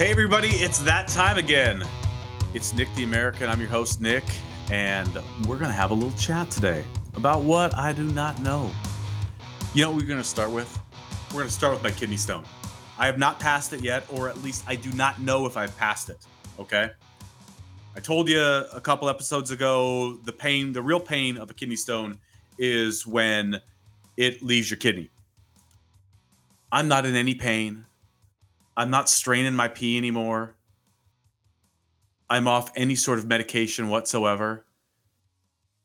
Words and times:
Hey, 0.00 0.10
everybody, 0.10 0.48
it's 0.48 0.78
that 0.78 1.08
time 1.08 1.36
again. 1.36 1.86
It's 2.54 2.72
Nick 2.72 2.88
the 2.94 3.04
American. 3.04 3.50
I'm 3.50 3.60
your 3.60 3.68
host, 3.68 4.00
Nick, 4.00 4.24
and 4.70 5.12
we're 5.46 5.58
going 5.58 5.68
to 5.68 5.76
have 5.76 5.90
a 5.90 5.94
little 5.94 6.18
chat 6.18 6.50
today 6.50 6.86
about 7.16 7.42
what 7.42 7.76
I 7.76 7.92
do 7.92 8.04
not 8.04 8.40
know. 8.40 8.70
You 9.74 9.82
know 9.82 9.90
what 9.90 10.00
we're 10.00 10.06
going 10.06 10.18
to 10.18 10.24
start 10.24 10.52
with? 10.52 10.80
We're 11.28 11.40
going 11.40 11.48
to 11.48 11.52
start 11.52 11.74
with 11.74 11.82
my 11.82 11.90
kidney 11.90 12.16
stone. 12.16 12.44
I 12.98 13.04
have 13.04 13.18
not 13.18 13.40
passed 13.40 13.74
it 13.74 13.82
yet, 13.82 14.06
or 14.10 14.30
at 14.30 14.42
least 14.42 14.64
I 14.66 14.74
do 14.74 14.90
not 14.92 15.20
know 15.20 15.44
if 15.44 15.58
I've 15.58 15.76
passed 15.76 16.08
it. 16.08 16.24
Okay. 16.58 16.88
I 17.94 18.00
told 18.00 18.30
you 18.30 18.40
a 18.40 18.80
couple 18.80 19.06
episodes 19.10 19.50
ago 19.50 20.14
the 20.24 20.32
pain, 20.32 20.72
the 20.72 20.80
real 20.80 21.00
pain 21.00 21.36
of 21.36 21.50
a 21.50 21.52
kidney 21.52 21.76
stone 21.76 22.18
is 22.56 23.06
when 23.06 23.60
it 24.16 24.42
leaves 24.42 24.70
your 24.70 24.78
kidney. 24.78 25.10
I'm 26.72 26.88
not 26.88 27.04
in 27.04 27.16
any 27.16 27.34
pain. 27.34 27.84
I'm 28.80 28.88
not 28.88 29.10
straining 29.10 29.52
my 29.52 29.68
pee 29.68 29.98
anymore. 29.98 30.56
I'm 32.30 32.48
off 32.48 32.72
any 32.74 32.94
sort 32.94 33.18
of 33.18 33.26
medication 33.26 33.90
whatsoever. 33.90 34.64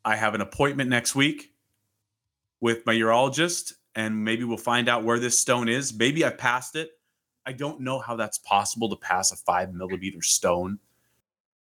I 0.05 0.15
have 0.15 0.33
an 0.33 0.39
appointment 0.39 0.89
next 0.89 1.13
week 1.13 1.51
with 2.61 2.85
my 2.85 2.93
urologist, 2.93 3.73
and 3.95 4.23
maybe 4.23 4.45
we'll 4.45 4.55
find 4.55 4.87
out 4.87 5.03
where 5.03 5.19
this 5.19 5.37
stone 5.37 5.67
is. 5.67 5.93
Maybe 5.93 6.23
I 6.23 6.29
passed 6.29 6.77
it. 6.77 6.91
I 7.45 7.51
don't 7.51 7.81
know 7.81 7.99
how 7.99 8.15
that's 8.15 8.37
possible 8.37 8.87
to 8.87 8.95
pass 8.95 9.29
a 9.33 9.35
five 9.35 9.73
millimeter 9.73 10.21
stone 10.21 10.79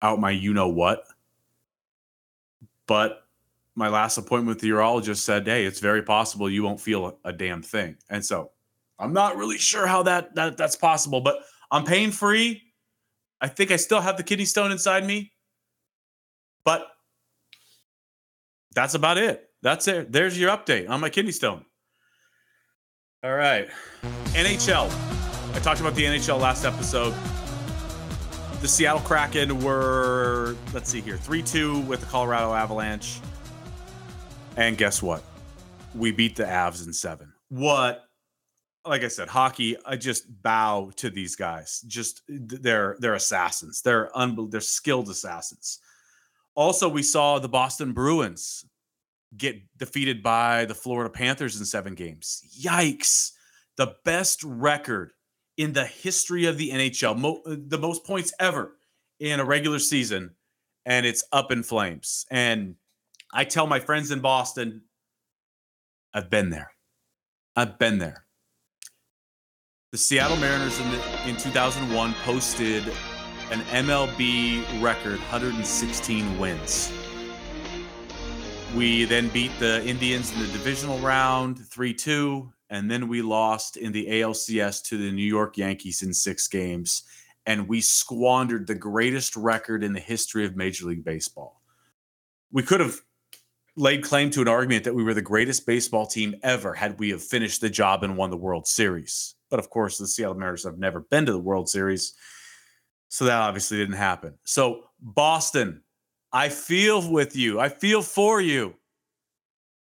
out 0.00 0.20
my 0.20 0.30
you 0.30 0.54
know 0.54 0.68
what. 0.68 1.04
But 2.86 3.26
my 3.74 3.88
last 3.88 4.16
appointment 4.16 4.56
with 4.56 4.60
the 4.60 4.70
urologist 4.70 5.18
said, 5.18 5.46
hey, 5.46 5.66
it's 5.66 5.80
very 5.80 6.02
possible 6.02 6.48
you 6.48 6.62
won't 6.62 6.80
feel 6.80 7.08
a, 7.08 7.28
a 7.28 7.32
damn 7.34 7.60
thing. 7.60 7.98
And 8.08 8.24
so 8.24 8.52
I'm 9.00 9.12
not 9.14 9.36
really 9.36 9.58
sure 9.58 9.86
how 9.86 10.02
that, 10.04 10.34
that 10.34 10.56
that's 10.58 10.76
possible, 10.76 11.22
but 11.22 11.38
I'm 11.70 11.84
pain 11.84 12.10
free. 12.10 12.62
I 13.40 13.48
think 13.48 13.70
I 13.70 13.76
still 13.76 14.00
have 14.00 14.18
the 14.18 14.22
kidney 14.22 14.44
stone 14.44 14.70
inside 14.70 15.06
me, 15.06 15.32
but 16.64 16.86
that's 18.74 18.94
about 18.94 19.16
it. 19.16 19.48
That's 19.62 19.88
it. 19.88 20.12
There's 20.12 20.38
your 20.38 20.54
update 20.54 20.88
on 20.88 21.00
my 21.00 21.08
kidney 21.08 21.32
stone. 21.32 21.64
All 23.24 23.34
right. 23.34 23.68
NHL. 24.32 24.90
I 25.54 25.58
talked 25.60 25.80
about 25.80 25.94
the 25.94 26.04
NHL 26.04 26.38
last 26.38 26.64
episode. 26.64 27.14
The 28.60 28.68
Seattle 28.68 29.00
Kraken 29.00 29.60
were, 29.62 30.54
let's 30.74 30.90
see 30.90 31.00
here, 31.00 31.16
3 31.16 31.42
2 31.42 31.80
with 31.80 32.00
the 32.00 32.06
Colorado 32.06 32.52
Avalanche. 32.52 33.20
And 34.56 34.76
guess 34.76 35.02
what? 35.02 35.22
We 35.94 36.12
beat 36.12 36.36
the 36.36 36.44
Avs 36.44 36.86
in 36.86 36.92
seven. 36.92 37.32
What 37.48 38.04
like 38.86 39.04
I 39.04 39.08
said, 39.08 39.28
hockey, 39.28 39.76
I 39.84 39.96
just 39.96 40.24
bow 40.42 40.90
to 40.96 41.10
these 41.10 41.36
guys. 41.36 41.82
Just 41.86 42.22
eh, 42.30 42.38
they're 42.38 42.96
they're 42.98 43.14
assassins. 43.14 43.82
They're 43.82 44.10
unbel- 44.16 44.50
they're 44.50 44.60
skilled 44.60 45.08
assassins. 45.08 45.78
Also, 46.54 46.88
we 46.88 47.02
saw 47.02 47.38
the 47.38 47.48
Boston 47.48 47.92
Bruins 47.92 48.64
get 49.36 49.56
defeated 49.76 50.22
by 50.22 50.64
the 50.64 50.74
Florida 50.74 51.10
Panthers 51.10 51.58
in 51.58 51.64
seven 51.64 51.94
games. 51.94 52.42
Yikes. 52.60 53.32
The 53.76 53.94
best 54.04 54.42
record 54.44 55.12
in 55.56 55.72
the 55.72 55.84
history 55.84 56.46
of 56.46 56.58
the 56.58 56.70
NHL, 56.70 57.18
mo- 57.18 57.42
eh, 57.46 57.56
the 57.58 57.78
most 57.78 58.04
points 58.04 58.32
ever 58.40 58.76
in 59.20 59.40
a 59.40 59.44
regular 59.44 59.78
season, 59.78 60.34
and 60.86 61.04
it's 61.06 61.24
up 61.32 61.52
in 61.52 61.62
flames. 61.62 62.26
And 62.30 62.76
I 63.32 63.44
tell 63.44 63.66
my 63.66 63.78
friends 63.78 64.10
in 64.10 64.20
Boston, 64.20 64.82
I've 66.12 66.30
been 66.30 66.50
there. 66.50 66.72
I've 67.54 67.78
been 67.78 67.98
there 67.98 68.24
the 69.92 69.98
Seattle 69.98 70.36
Mariners 70.36 70.78
in, 70.78 70.88
the, 70.88 71.28
in 71.28 71.36
2001 71.36 72.14
posted 72.22 72.86
an 73.50 73.60
MLB 73.72 74.80
record 74.80 75.18
116 75.18 76.38
wins. 76.38 76.92
We 78.76 79.04
then 79.04 79.30
beat 79.30 79.50
the 79.58 79.84
Indians 79.84 80.32
in 80.32 80.42
the 80.42 80.46
divisional 80.46 81.00
round 81.00 81.58
3 81.58 81.92
2, 81.92 82.52
and 82.70 82.88
then 82.88 83.08
we 83.08 83.20
lost 83.20 83.76
in 83.76 83.90
the 83.90 84.06
ALCS 84.06 84.80
to 84.84 84.96
the 84.96 85.10
New 85.10 85.24
York 85.24 85.58
Yankees 85.58 86.02
in 86.02 86.14
six 86.14 86.46
games. 86.46 87.02
And 87.44 87.66
we 87.66 87.80
squandered 87.80 88.68
the 88.68 88.76
greatest 88.76 89.34
record 89.34 89.82
in 89.82 89.92
the 89.92 89.98
history 89.98 90.44
of 90.44 90.54
Major 90.54 90.86
League 90.86 91.04
Baseball. 91.04 91.60
We 92.52 92.62
could 92.62 92.78
have 92.78 93.00
laid 93.74 94.04
claim 94.04 94.30
to 94.30 94.42
an 94.42 94.46
argument 94.46 94.84
that 94.84 94.94
we 94.94 95.02
were 95.02 95.14
the 95.14 95.22
greatest 95.22 95.66
baseball 95.66 96.06
team 96.06 96.36
ever 96.44 96.74
had 96.74 97.00
we 97.00 97.10
have 97.10 97.24
finished 97.24 97.60
the 97.60 97.70
job 97.70 98.04
and 98.04 98.16
won 98.16 98.30
the 98.30 98.36
World 98.36 98.68
Series. 98.68 99.34
But 99.50 99.58
of 99.58 99.68
course, 99.68 99.98
the 99.98 100.06
Seattle 100.06 100.36
Mariners 100.36 100.64
have 100.64 100.78
never 100.78 101.00
been 101.00 101.26
to 101.26 101.32
the 101.32 101.38
World 101.38 101.68
Series. 101.68 102.14
So 103.08 103.24
that 103.24 103.40
obviously 103.40 103.76
didn't 103.78 103.96
happen. 103.96 104.34
So, 104.44 104.84
Boston, 105.00 105.82
I 106.32 106.48
feel 106.48 107.10
with 107.10 107.34
you. 107.34 107.58
I 107.58 107.68
feel 107.68 108.02
for 108.02 108.40
you. 108.40 108.74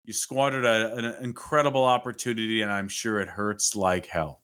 You 0.06 0.14
squandered 0.14 0.64
a, 0.64 0.96
an 0.96 1.24
incredible 1.24 1.84
opportunity, 1.84 2.62
and 2.62 2.72
I'm 2.72 2.88
sure 2.88 3.20
it 3.20 3.28
hurts 3.28 3.76
like 3.76 4.06
hell. 4.06 4.40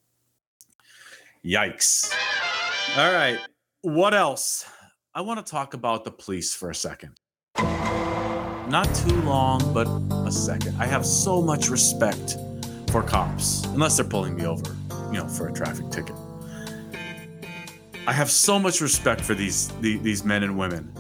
Yikes. 1.45 2.13
All 2.97 3.13
right. 3.13 3.39
What 3.81 4.13
else? 4.13 4.65
I 5.15 5.21
want 5.21 5.45
to 5.45 5.49
talk 5.49 5.73
about 5.73 6.03
the 6.03 6.11
police 6.11 6.53
for 6.53 6.69
a 6.69 6.75
second. 6.75 7.11
Not 7.57 8.93
too 8.93 9.21
long, 9.21 9.73
but 9.73 9.87
a 10.27 10.31
second. 10.31 10.75
I 10.77 10.85
have 10.85 11.05
so 11.05 11.41
much 11.41 11.69
respect 11.69 12.37
for 12.91 13.01
cops, 13.01 13.63
unless 13.67 13.95
they're 13.95 14.05
pulling 14.05 14.35
me 14.35 14.45
over 14.45 14.75
you 15.13 15.19
know, 15.19 15.27
for 15.27 15.47
a 15.47 15.53
traffic 15.53 15.89
ticket. 15.91 16.15
I 18.07 18.11
have 18.11 18.31
so 18.31 18.57
much 18.57 18.81
respect 18.81 19.21
for 19.21 19.35
these 19.35 19.67
these 19.79 20.23
men 20.23 20.43
and 20.43 20.57
women. 20.57 20.91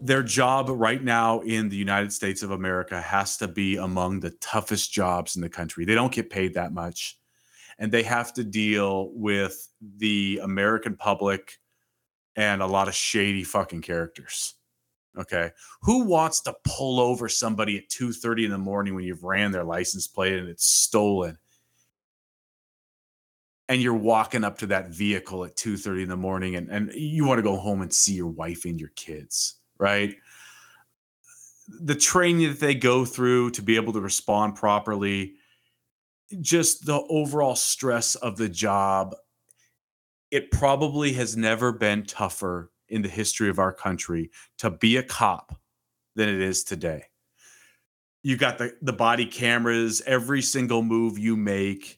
Their 0.00 0.22
job 0.22 0.68
right 0.68 1.02
now 1.02 1.40
in 1.40 1.70
the 1.70 1.76
United 1.76 2.12
States 2.12 2.42
of 2.42 2.50
America 2.50 3.00
has 3.00 3.36
to 3.38 3.48
be 3.48 3.76
among 3.76 4.20
the 4.20 4.30
toughest 4.42 4.92
jobs 4.92 5.36
in 5.36 5.42
the 5.42 5.48
country. 5.48 5.84
They 5.84 5.94
don't 5.94 6.12
get 6.12 6.30
paid 6.30 6.54
that 6.54 6.72
much, 6.72 7.18
and 7.78 7.90
they 7.90 8.02
have 8.02 8.32
to 8.34 8.44
deal 8.44 9.10
with 9.14 9.68
the 9.96 10.40
American 10.42 10.94
public 10.94 11.54
and 12.36 12.62
a 12.62 12.66
lot 12.66 12.88
of 12.88 12.94
shady 12.94 13.42
fucking 13.42 13.82
characters. 13.82 14.54
Okay. 15.18 15.50
Who 15.82 16.04
wants 16.04 16.42
to 16.42 16.54
pull 16.62 17.00
over 17.00 17.28
somebody 17.28 17.78
at 17.78 17.88
2:30 17.88 18.44
in 18.44 18.50
the 18.50 18.58
morning 18.58 18.94
when 18.94 19.04
you've 19.04 19.24
ran 19.24 19.50
their 19.50 19.64
license 19.64 20.06
plate 20.06 20.34
and 20.34 20.48
it's 20.48 20.66
stolen 20.66 21.38
and 23.68 23.82
you're 23.82 23.94
walking 23.94 24.44
up 24.44 24.58
to 24.58 24.66
that 24.68 24.88
vehicle 24.88 25.44
at 25.44 25.56
2.30 25.56 26.04
in 26.04 26.08
the 26.08 26.16
morning 26.16 26.56
and, 26.56 26.68
and 26.70 26.92
you 26.94 27.26
want 27.26 27.38
to 27.38 27.42
go 27.42 27.56
home 27.56 27.82
and 27.82 27.92
see 27.92 28.14
your 28.14 28.28
wife 28.28 28.64
and 28.64 28.80
your 28.80 28.90
kids 28.96 29.58
right? 29.78 30.16
The 31.80 31.94
training 31.94 32.48
that 32.48 32.60
they 32.60 32.74
go 32.74 33.04
through 33.04 33.50
to 33.50 33.62
be 33.62 33.76
able 33.76 33.92
to 33.92 34.00
respond 34.00 34.56
properly 34.56 35.34
just 36.40 36.84
the 36.84 37.00
overall 37.08 37.56
stress 37.56 38.14
of 38.14 38.36
the 38.36 38.48
job 38.48 39.14
it 40.30 40.50
probably 40.50 41.14
has 41.14 41.38
never 41.38 41.72
been 41.72 42.04
tougher 42.04 42.70
in 42.90 43.00
the 43.00 43.08
history 43.08 43.48
of 43.48 43.58
our 43.58 43.72
country 43.72 44.30
to 44.58 44.68
be 44.68 44.98
a 44.98 45.02
cop 45.02 45.58
than 46.16 46.28
it 46.28 46.42
is 46.42 46.64
today. 46.64 47.04
You 48.22 48.36
got 48.36 48.58
the, 48.58 48.74
the 48.82 48.92
body 48.92 49.24
cameras 49.24 50.02
every 50.04 50.42
single 50.42 50.82
move 50.82 51.18
you 51.18 51.34
make 51.34 51.97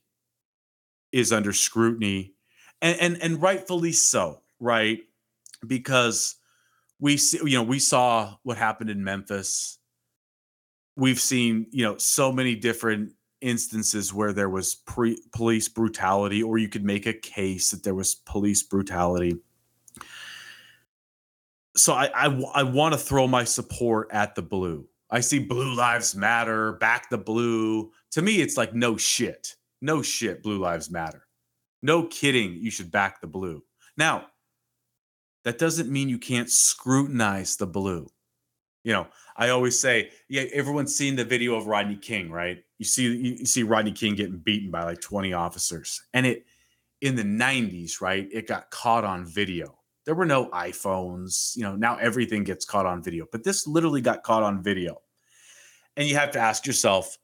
is 1.13 1.33
under 1.33 1.53
scrutiny 1.53 2.35
and 2.81 2.99
and, 3.01 3.23
and 3.23 3.43
rightfully 3.43 3.93
so 3.93 4.41
right? 4.61 5.01
Because 5.67 6.37
we 7.01 7.17
see 7.17 7.39
you 7.45 7.59
know 7.59 7.65
we 7.65 7.79
saw 7.79 8.37
what 8.43 8.59
happened 8.59 8.91
in 8.91 9.03
memphis. 9.03 9.79
We've 10.97 11.21
seen 11.21 11.67
you 11.73 11.85
know 11.85 11.97
so 11.97 12.31
many 12.31 12.55
different 12.55 13.15
instances 13.41 14.13
where 14.13 14.35
there 14.35 14.51
was 14.51 14.75
pre- 14.75 15.21
police 15.33 15.67
brutality 15.67 16.43
or 16.43 16.59
you 16.59 16.69
could 16.69 16.85
make 16.85 17.07
a 17.07 17.15
case 17.15 17.71
that 17.71 17.83
there 17.83 17.95
was 17.95 18.15
police 18.15 18.63
brutality. 18.63 19.37
So 21.77 21.95
i 21.95 22.11
i, 22.15 22.27
I 22.55 22.63
want 22.63 22.93
to 22.93 22.99
throw 22.99 23.27
my 23.27 23.45
support 23.45 24.09
at 24.13 24.35
the 24.35 24.43
blue. 24.43 24.87
I 25.13 25.21
see 25.21 25.41
blue 25.41 25.75
lives 25.75 26.15
matter 26.15 26.75
back 26.75 27.11
the 27.11 27.19
blue. 27.19 27.91
To 28.13 28.23
me 28.23 28.43
it's 28.43 28.57
like 28.57 28.75
no 28.75 28.97
shit 28.97 29.57
no 29.81 30.03
shit, 30.03 30.43
Blue 30.43 30.59
Lives 30.59 30.91
Matter. 30.91 31.27
No 31.83 32.05
kidding, 32.05 32.55
you 32.55 32.71
should 32.71 32.91
back 32.91 33.21
the 33.21 33.27
blue. 33.27 33.63
Now, 33.97 34.27
that 35.45 35.59
doesn't 35.59 35.91
mean 35.91 36.09
you 36.09 36.19
can't 36.19 36.51
scrutinize 36.51 37.57
the 37.57 37.67
blue. 37.67 38.09
You 38.85 38.93
know, 38.93 39.09
I 39.37 39.51
always 39.51 39.79
say, 39.79 40.11
yeah, 40.29 40.45
everyone's 40.53 40.95
seen 40.95 41.17
the 41.17 41.25
video 41.25 41.55
of 41.55 41.67
Rodney 41.67 41.97
King, 41.97 42.31
right? 42.31 42.63
You 42.79 42.85
see, 42.85 43.37
you 43.39 43.47
see 43.47 43.63
Rodney 43.63 43.93
King 43.93 44.15
getting 44.15 44.39
beaten 44.39 44.71
by 44.71 44.85
like 44.85 45.01
20 45.01 45.33
officers. 45.33 46.03
And 46.15 46.27
it 46.27 46.45
in 47.01 47.15
the 47.15 47.23
90s, 47.23 48.01
right? 48.01 48.29
It 48.33 48.47
got 48.47 48.71
caught 48.71 49.05
on 49.05 49.27
video. 49.27 49.79
There 50.07 50.15
were 50.15 50.27
no 50.27 50.47
iPhones. 50.47 51.57
You 51.57 51.63
know, 51.63 51.77
now 51.77 51.97
everything 51.97 52.45
gets 52.45 52.65
caught 52.65 52.87
on 52.87 53.03
video, 53.03 53.27
but 53.31 53.45
this 53.45 53.67
literally 53.67 54.01
got 54.01 54.23
caught 54.23 54.43
on 54.43 54.63
video. 54.63 55.01
And 55.97 56.09
you 56.09 56.17
have 56.17 56.31
to 56.33 56.39
ask 56.39 56.67
yourself, 56.67 57.19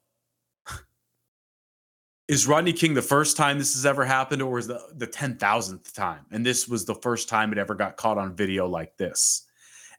is 2.28 2.46
Rodney 2.46 2.72
King 2.72 2.94
the 2.94 3.02
first 3.02 3.36
time 3.36 3.58
this 3.58 3.74
has 3.74 3.86
ever 3.86 4.04
happened, 4.04 4.42
or 4.42 4.58
is 4.58 4.66
the 4.66 4.80
the 4.96 5.06
ten 5.06 5.36
thousandth 5.36 5.94
time? 5.94 6.26
And 6.30 6.44
this 6.44 6.66
was 6.66 6.84
the 6.84 6.94
first 6.96 7.28
time 7.28 7.52
it 7.52 7.58
ever 7.58 7.74
got 7.74 7.96
caught 7.96 8.18
on 8.18 8.34
video 8.34 8.66
like 8.66 8.96
this. 8.96 9.44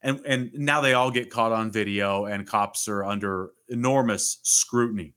And 0.02 0.20
and 0.26 0.52
now 0.54 0.82
they 0.82 0.94
all 0.94 1.10
get 1.10 1.30
caught 1.30 1.52
on 1.52 1.72
video, 1.72 2.26
and 2.26 2.46
cops 2.46 2.88
are 2.88 3.04
under 3.04 3.52
enormous 3.70 4.40
scrutiny. 4.44 5.14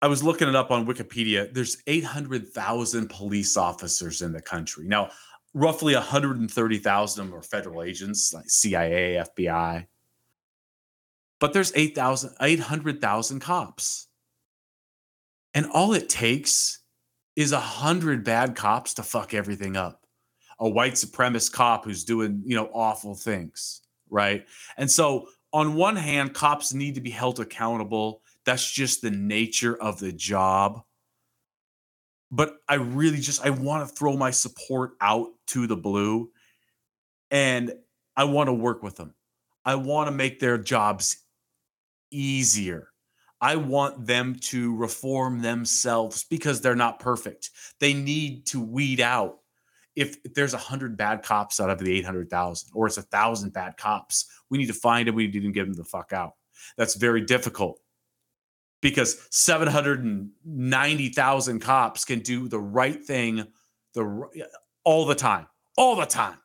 I 0.00 0.08
was 0.08 0.22
looking 0.24 0.48
it 0.48 0.56
up 0.56 0.72
on 0.72 0.86
Wikipedia. 0.86 1.52
There's 1.54 1.76
800,000 1.86 3.08
police 3.08 3.56
officers 3.56 4.20
in 4.20 4.32
the 4.32 4.42
country. 4.42 4.88
Now, 4.88 5.10
roughly 5.54 5.94
130,000 5.94 7.22
of 7.22 7.30
them 7.30 7.38
are 7.38 7.42
federal 7.42 7.84
agents 7.84 8.34
like 8.34 8.50
CIA, 8.50 9.22
FBI. 9.36 9.86
But 11.38 11.52
there's 11.52 11.72
8,000 11.76 12.34
800,000 12.40 13.40
cops. 13.40 14.08
And 15.54 15.66
all 15.72 15.92
it 15.92 16.08
takes 16.08 16.80
is 17.36 17.52
a 17.52 17.60
hundred 17.60 18.24
bad 18.24 18.56
cops 18.56 18.94
to 18.94 19.02
fuck 19.02 19.34
everything 19.34 19.76
up. 19.76 20.04
A 20.58 20.68
white 20.68 20.94
supremacist 20.94 21.52
cop 21.52 21.84
who's 21.84 22.04
doing, 22.04 22.42
you 22.44 22.56
know, 22.56 22.70
awful 22.72 23.14
things, 23.14 23.82
right? 24.10 24.46
And 24.76 24.90
so, 24.90 25.28
on 25.52 25.74
one 25.74 25.96
hand, 25.96 26.34
cops 26.34 26.72
need 26.72 26.94
to 26.94 27.00
be 27.00 27.10
held 27.10 27.40
accountable. 27.40 28.22
That's 28.46 28.70
just 28.70 29.02
the 29.02 29.10
nature 29.10 29.76
of 29.76 29.98
the 29.98 30.12
job. 30.12 30.82
But 32.30 32.56
I 32.68 32.74
really 32.74 33.18
just 33.18 33.44
I 33.44 33.50
want 33.50 33.86
to 33.86 33.94
throw 33.94 34.16
my 34.16 34.30
support 34.30 34.92
out 35.00 35.28
to 35.48 35.66
the 35.66 35.76
blue, 35.76 36.30
and 37.30 37.74
I 38.16 38.24
want 38.24 38.48
to 38.48 38.54
work 38.54 38.82
with 38.82 38.96
them. 38.96 39.14
I 39.64 39.74
want 39.74 40.08
to 40.08 40.12
make 40.12 40.40
their 40.40 40.56
jobs 40.56 41.18
easier 42.10 42.91
I 43.42 43.56
want 43.56 44.06
them 44.06 44.36
to 44.36 44.74
reform 44.76 45.42
themselves 45.42 46.24
because 46.24 46.60
they're 46.60 46.76
not 46.76 47.00
perfect. 47.00 47.50
They 47.80 47.92
need 47.92 48.46
to 48.46 48.60
weed 48.60 49.00
out. 49.00 49.40
If, 49.96 50.18
if 50.24 50.32
there's 50.32 50.54
a 50.54 50.58
hundred 50.58 50.96
bad 50.96 51.24
cops 51.24 51.58
out 51.58 51.68
of 51.68 51.80
the 51.80 51.92
800,000 51.98 52.70
or 52.72 52.86
it's 52.86 52.98
a 52.98 53.02
thousand 53.02 53.52
bad 53.52 53.76
cops, 53.76 54.26
we 54.48 54.58
need 54.58 54.68
to 54.68 54.72
find 54.72 55.08
them. 55.08 55.16
We 55.16 55.26
need 55.26 55.42
to 55.42 55.50
get 55.50 55.64
them 55.64 55.74
the 55.74 55.82
fuck 55.84 56.12
out. 56.12 56.34
That's 56.76 56.94
very 56.94 57.22
difficult 57.22 57.80
because 58.80 59.26
790,000 59.30 61.60
cops 61.60 62.04
can 62.04 62.20
do 62.20 62.46
the 62.48 62.60
right 62.60 63.02
thing 63.02 63.48
the 63.94 64.28
all 64.84 65.04
the 65.04 65.16
time, 65.16 65.48
all 65.76 65.96
the 65.96 66.06
time. 66.06 66.38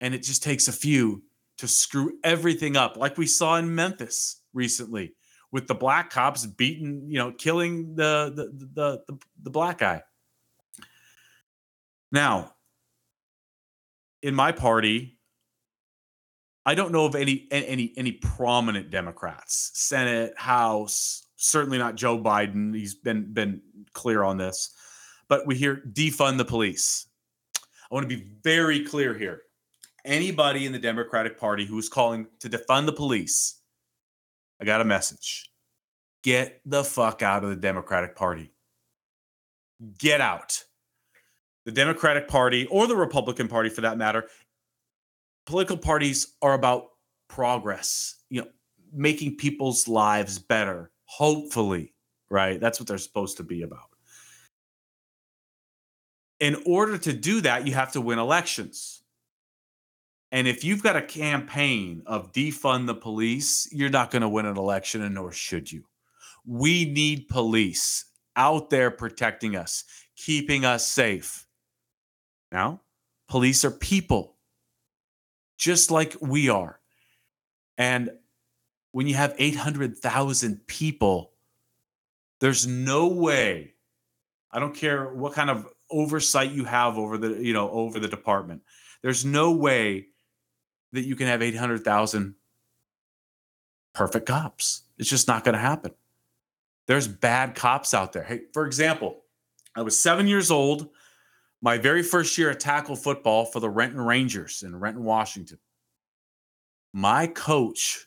And 0.00 0.14
it 0.14 0.22
just 0.22 0.42
takes 0.42 0.68
a 0.68 0.72
few 0.72 1.22
to 1.58 1.68
screw 1.68 2.14
everything 2.24 2.78
up 2.78 2.96
like 2.96 3.18
we 3.18 3.26
saw 3.26 3.56
in 3.56 3.74
Memphis 3.74 4.40
recently 4.54 5.12
with 5.52 5.68
the 5.68 5.74
black 5.74 6.10
cops 6.10 6.44
beating, 6.46 7.04
you 7.08 7.18
know, 7.18 7.30
killing 7.30 7.94
the 7.94 8.32
the 8.34 8.66
the 8.74 9.02
the, 9.06 9.18
the 9.44 9.50
black 9.50 9.78
guy. 9.78 10.02
Now, 12.10 12.54
in 14.22 14.34
my 14.34 14.52
party, 14.52 15.18
I 16.64 16.74
don't 16.74 16.92
know 16.92 17.04
of 17.04 17.14
any 17.14 17.46
any 17.50 17.92
any 17.96 18.12
prominent 18.12 18.90
Democrats, 18.90 19.70
Senate, 19.74 20.32
House, 20.36 21.26
certainly 21.36 21.78
not 21.78 21.96
Joe 21.96 22.18
Biden. 22.18 22.74
He's 22.74 22.94
been 22.94 23.32
been 23.32 23.60
clear 23.92 24.22
on 24.22 24.38
this. 24.38 24.74
But 25.28 25.46
we 25.46 25.54
hear 25.54 25.82
defund 25.92 26.38
the 26.38 26.44
police. 26.44 27.06
I 27.56 27.94
want 27.94 28.08
to 28.08 28.16
be 28.16 28.26
very 28.42 28.84
clear 28.84 29.16
here. 29.16 29.42
Anybody 30.04 30.66
in 30.66 30.72
the 30.72 30.78
Democratic 30.78 31.38
Party 31.38 31.64
who 31.64 31.78
is 31.78 31.88
calling 31.88 32.26
to 32.40 32.50
defund 32.50 32.86
the 32.86 32.92
police 32.92 33.61
I 34.62 34.64
got 34.64 34.80
a 34.80 34.84
message. 34.84 35.50
Get 36.22 36.60
the 36.64 36.84
fuck 36.84 37.20
out 37.20 37.42
of 37.42 37.50
the 37.50 37.56
Democratic 37.56 38.14
Party. 38.14 38.52
Get 39.98 40.20
out. 40.20 40.62
The 41.64 41.72
Democratic 41.72 42.28
Party 42.28 42.66
or 42.66 42.86
the 42.86 42.94
Republican 42.94 43.48
Party 43.48 43.70
for 43.70 43.80
that 43.80 43.98
matter, 43.98 44.28
political 45.46 45.76
parties 45.76 46.34
are 46.42 46.54
about 46.54 46.90
progress, 47.28 48.22
you 48.30 48.42
know, 48.42 48.46
making 48.92 49.36
people's 49.36 49.88
lives 49.88 50.38
better, 50.38 50.92
hopefully, 51.06 51.92
right? 52.30 52.60
That's 52.60 52.78
what 52.78 52.86
they're 52.86 52.98
supposed 52.98 53.38
to 53.38 53.42
be 53.42 53.62
about. 53.62 53.88
In 56.38 56.62
order 56.66 56.98
to 56.98 57.12
do 57.12 57.40
that, 57.40 57.66
you 57.66 57.74
have 57.74 57.90
to 57.92 58.00
win 58.00 58.20
elections. 58.20 59.01
And 60.32 60.48
if 60.48 60.64
you've 60.64 60.82
got 60.82 60.96
a 60.96 61.02
campaign 61.02 62.02
of 62.06 62.32
defund 62.32 62.86
the 62.86 62.94
police, 62.94 63.68
you're 63.70 63.90
not 63.90 64.10
going 64.10 64.22
to 64.22 64.28
win 64.30 64.46
an 64.46 64.56
election, 64.56 65.02
and 65.02 65.14
nor 65.14 65.30
should 65.30 65.70
you. 65.70 65.84
We 66.46 66.86
need 66.86 67.28
police 67.28 68.06
out 68.34 68.70
there 68.70 68.90
protecting 68.90 69.56
us, 69.56 69.84
keeping 70.16 70.64
us 70.64 70.86
safe. 70.86 71.46
Now, 72.50 72.80
police 73.28 73.62
are 73.62 73.70
people, 73.70 74.36
just 75.58 75.90
like 75.90 76.16
we 76.20 76.48
are. 76.48 76.80
And 77.76 78.10
when 78.92 79.06
you 79.06 79.14
have 79.14 79.34
800,000 79.38 80.66
people, 80.66 81.32
there's 82.40 82.66
no 82.66 83.08
way, 83.08 83.74
I 84.50 84.58
don't 84.60 84.74
care 84.74 85.12
what 85.12 85.34
kind 85.34 85.50
of 85.50 85.68
oversight 85.90 86.52
you 86.52 86.64
have 86.64 86.96
over 86.96 87.18
the, 87.18 87.44
you 87.44 87.52
know, 87.52 87.70
over 87.70 88.00
the 88.00 88.08
department. 88.08 88.62
There's 89.02 89.24
no 89.24 89.52
way 89.52 90.06
that 90.92 91.04
you 91.04 91.16
can 91.16 91.26
have 91.26 91.42
800,000 91.42 92.34
perfect 93.94 94.26
cops. 94.26 94.82
It's 94.98 95.08
just 95.08 95.28
not 95.28 95.44
going 95.44 95.54
to 95.54 95.60
happen. 95.60 95.92
There's 96.86 97.08
bad 97.08 97.54
cops 97.54 97.94
out 97.94 98.12
there. 98.12 98.24
Hey, 98.24 98.42
for 98.52 98.66
example, 98.66 99.22
I 99.74 99.82
was 99.82 99.98
seven 99.98 100.26
years 100.26 100.50
old, 100.50 100.88
my 101.62 101.78
very 101.78 102.02
first 102.02 102.36
year 102.36 102.50
at 102.50 102.60
tackle 102.60 102.96
football 102.96 103.44
for 103.44 103.60
the 103.60 103.70
Renton 103.70 104.00
Rangers 104.00 104.62
in 104.62 104.78
Renton, 104.78 105.04
Washington. 105.04 105.58
My 106.92 107.26
coach 107.26 108.06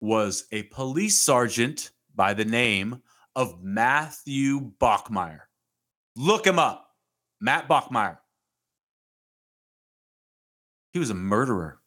was 0.00 0.46
a 0.50 0.64
police 0.64 1.18
sergeant 1.18 1.90
by 2.14 2.34
the 2.34 2.44
name 2.44 3.02
of 3.34 3.62
Matthew 3.62 4.72
Bachmeyer. 4.80 5.42
Look 6.16 6.46
him 6.46 6.58
up, 6.58 6.88
Matt 7.40 7.68
Bachmeyer. 7.68 8.18
He 10.92 10.98
was 10.98 11.10
a 11.10 11.14
murderer. 11.14 11.78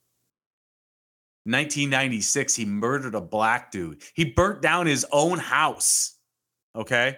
1996, 1.51 2.55
he 2.55 2.65
murdered 2.65 3.15
a 3.15 3.21
black 3.21 3.71
dude. 3.71 4.01
He 4.13 4.25
burnt 4.25 4.61
down 4.61 4.87
his 4.87 5.05
own 5.11 5.39
house. 5.39 6.17
Okay. 6.75 7.17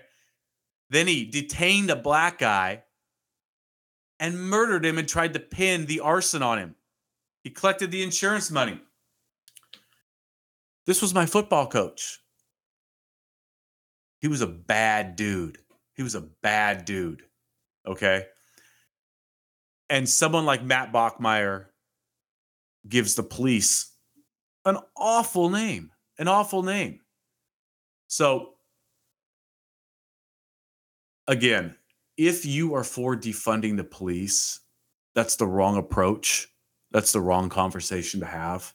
Then 0.90 1.08
he 1.08 1.26
detained 1.26 1.90
a 1.90 1.96
black 1.96 2.38
guy 2.40 2.84
and 4.20 4.40
murdered 4.40 4.86
him 4.86 4.98
and 4.98 5.08
tried 5.08 5.34
to 5.34 5.40
pin 5.40 5.86
the 5.86 6.02
arson 6.02 6.44
on 6.44 6.60
him. 6.60 6.76
He 7.44 7.50
collected 7.50 7.92
the 7.92 8.04
insurance 8.04 8.52
money. 8.52 8.80
This 10.86 11.02
was 11.02 11.14
my 11.14 11.26
football 11.26 11.68
coach. 11.68 12.20
He 14.20 14.28
was 14.28 14.42
a 14.42 14.48
bad 14.48 15.16
dude. 15.16 15.58
He 15.96 16.04
was 16.04 16.16
a 16.16 16.22
bad 16.22 16.86
dude. 16.86 17.24
Okay. 17.88 18.26
And 19.90 20.08
someone 20.08 20.46
like 20.46 20.64
Matt 20.64 20.94
Bachmeyer 20.94 21.66
gives 22.88 23.16
the 23.16 23.24
police 23.24 23.91
an 24.66 24.78
awful 24.96 25.50
name, 25.50 25.92
an 26.18 26.28
awful 26.28 26.64
name. 26.64 27.00
So, 28.08 28.56
again, 31.28 31.76
if 32.18 32.46
you 32.46 32.76
are 32.76 32.84
for 32.84 33.16
defunding 33.16 33.78
the 33.78 33.84
police, 33.84 34.60
that's 35.16 35.36
the 35.36 35.48
wrong 35.48 35.78
approach. 35.78 36.48
That's 36.92 37.12
the 37.12 37.22
wrong 37.22 37.50
conversation 37.50 38.20
to 38.20 38.26
have. 38.26 38.74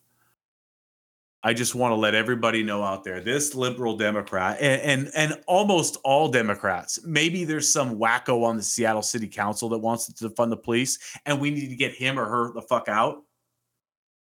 I 1.43 1.55
just 1.55 1.77
want 1.77 1.93
to 1.93 1.97
let 1.97 2.15
everybody 2.15 2.65
know 2.65 2.83
out 2.83 3.05
there 3.05 3.21
this 3.21 3.55
liberal 3.55 3.97
Democrat 3.97 4.59
and, 4.61 4.83
and, 4.83 5.11
and 5.15 5.43
almost 5.47 5.97
all 6.03 6.29
Democrats, 6.29 6.99
maybe 7.05 7.45
there's 7.45 7.73
some 7.73 8.01
wacko 8.01 8.43
on 8.43 8.57
the 8.57 8.63
Seattle 8.65 9.03
City 9.03 9.29
Council 9.29 9.69
that 9.69 9.79
wants 9.79 10.13
to 10.13 10.29
defund 10.29 10.51
the 10.51 10.57
police, 10.57 10.99
and 11.25 11.41
we 11.41 11.51
need 11.51 11.69
to 11.69 11.77
get 11.77 11.95
him 11.95 12.19
or 12.19 12.25
her 12.25 12.53
the 12.53 12.63
fuck 12.63 12.89
out 12.89 13.23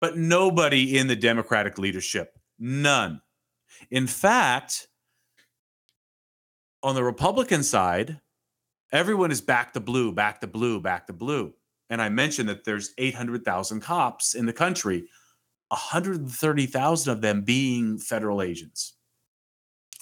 but 0.01 0.17
nobody 0.17 0.97
in 0.97 1.07
the 1.07 1.15
Democratic 1.15 1.77
leadership. 1.77 2.37
None. 2.59 3.21
In 3.91 4.07
fact, 4.07 4.87
on 6.83 6.95
the 6.95 7.03
Republican 7.03 7.63
side, 7.63 8.21
everyone 8.91 9.31
is 9.31 9.41
back 9.41 9.73
to 9.73 9.79
blue, 9.79 10.11
back 10.11 10.41
to 10.41 10.47
blue, 10.47 10.79
back 10.79 11.07
to 11.07 11.13
blue. 11.13 11.53
And 11.89 12.01
I 12.01 12.09
mentioned 12.09 12.49
that 12.49 12.63
there's 12.63 12.93
800,000 12.97 13.81
cops 13.81 14.35
in 14.35 14.45
the 14.45 14.53
country, 14.53 15.07
130,000 15.69 17.11
of 17.11 17.21
them 17.21 17.43
being 17.43 17.97
federal 17.97 18.41
agents 18.41 18.93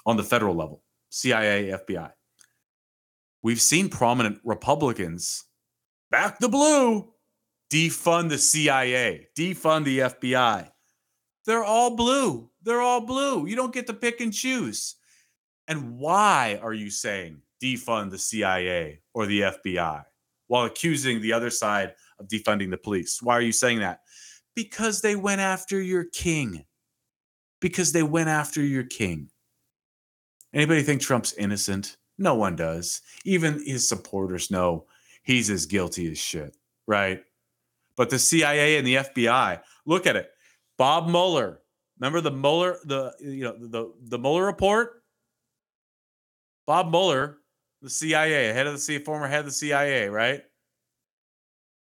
on 0.05 0.17
the 0.17 0.23
federal 0.23 0.55
level, 0.55 0.83
CIA, 1.09 1.77
FBI. 1.87 2.11
We've 3.41 3.61
seen 3.61 3.89
prominent 3.89 4.39
Republicans 4.43 5.45
back 6.11 6.39
to 6.39 6.47
blue 6.47 7.12
defund 7.73 8.29
the 8.29 8.37
CIA, 8.37 9.29
defund 9.35 9.85
the 9.85 9.99
FBI. 9.99 10.69
They're 11.45 11.63
all 11.63 11.95
blue. 11.95 12.51
They're 12.61 12.81
all 12.81 13.01
blue. 13.01 13.47
You 13.47 13.55
don't 13.55 13.73
get 13.73 13.87
to 13.87 13.93
pick 13.93 14.21
and 14.21 14.31
choose. 14.31 14.95
And 15.67 15.97
why 15.97 16.59
are 16.61 16.73
you 16.73 16.91
saying 16.91 17.41
defund 17.61 18.11
the 18.11 18.19
CIA 18.19 18.99
or 19.15 19.25
the 19.25 19.41
FBI 19.41 20.03
while 20.47 20.65
accusing 20.65 21.19
the 21.19 21.33
other 21.33 21.49
side 21.49 21.95
of 22.19 22.27
defunding 22.27 22.69
the 22.69 22.77
police? 22.77 23.23
Why 23.23 23.33
are 23.33 23.41
you 23.41 23.51
saying 23.51 23.79
that? 23.79 24.01
Because 24.55 25.01
they 25.01 25.15
went 25.15 25.41
after 25.41 25.81
your 25.81 26.03
king. 26.03 26.65
Because 27.59 27.91
they 27.91 28.03
went 28.03 28.29
after 28.29 28.61
your 28.61 28.83
king. 28.83 29.31
Anybody 30.53 30.83
think 30.83 31.01
Trump's 31.01 31.33
innocent? 31.33 31.97
No 32.19 32.35
one 32.35 32.55
does. 32.55 33.01
Even 33.25 33.65
his 33.65 33.89
supporters 33.89 34.51
know 34.51 34.85
he's 35.23 35.49
as 35.49 35.65
guilty 35.65 36.11
as 36.11 36.19
shit, 36.19 36.55
right? 36.85 37.23
But 37.95 38.09
the 38.09 38.19
CIA 38.19 38.77
and 38.77 38.87
the 38.87 38.95
FBI, 38.95 39.61
look 39.85 40.07
at 40.07 40.15
it. 40.15 40.29
Bob 40.77 41.07
Mueller, 41.07 41.61
remember 41.99 42.21
the 42.21 42.31
Mueller, 42.31 42.77
the 42.85 43.13
you 43.19 43.43
know 43.43 43.55
the 43.57 43.93
the 44.01 44.17
Mueller 44.17 44.45
report? 44.45 45.03
Bob 46.65 46.89
Mueller, 46.89 47.37
the 47.81 47.89
CIA, 47.89 48.53
head 48.53 48.67
of 48.67 48.73
the 48.73 48.79
CIA, 48.79 49.03
former 49.03 49.27
head 49.27 49.41
of 49.41 49.45
the 49.45 49.51
CIA, 49.51 50.07
right? 50.07 50.41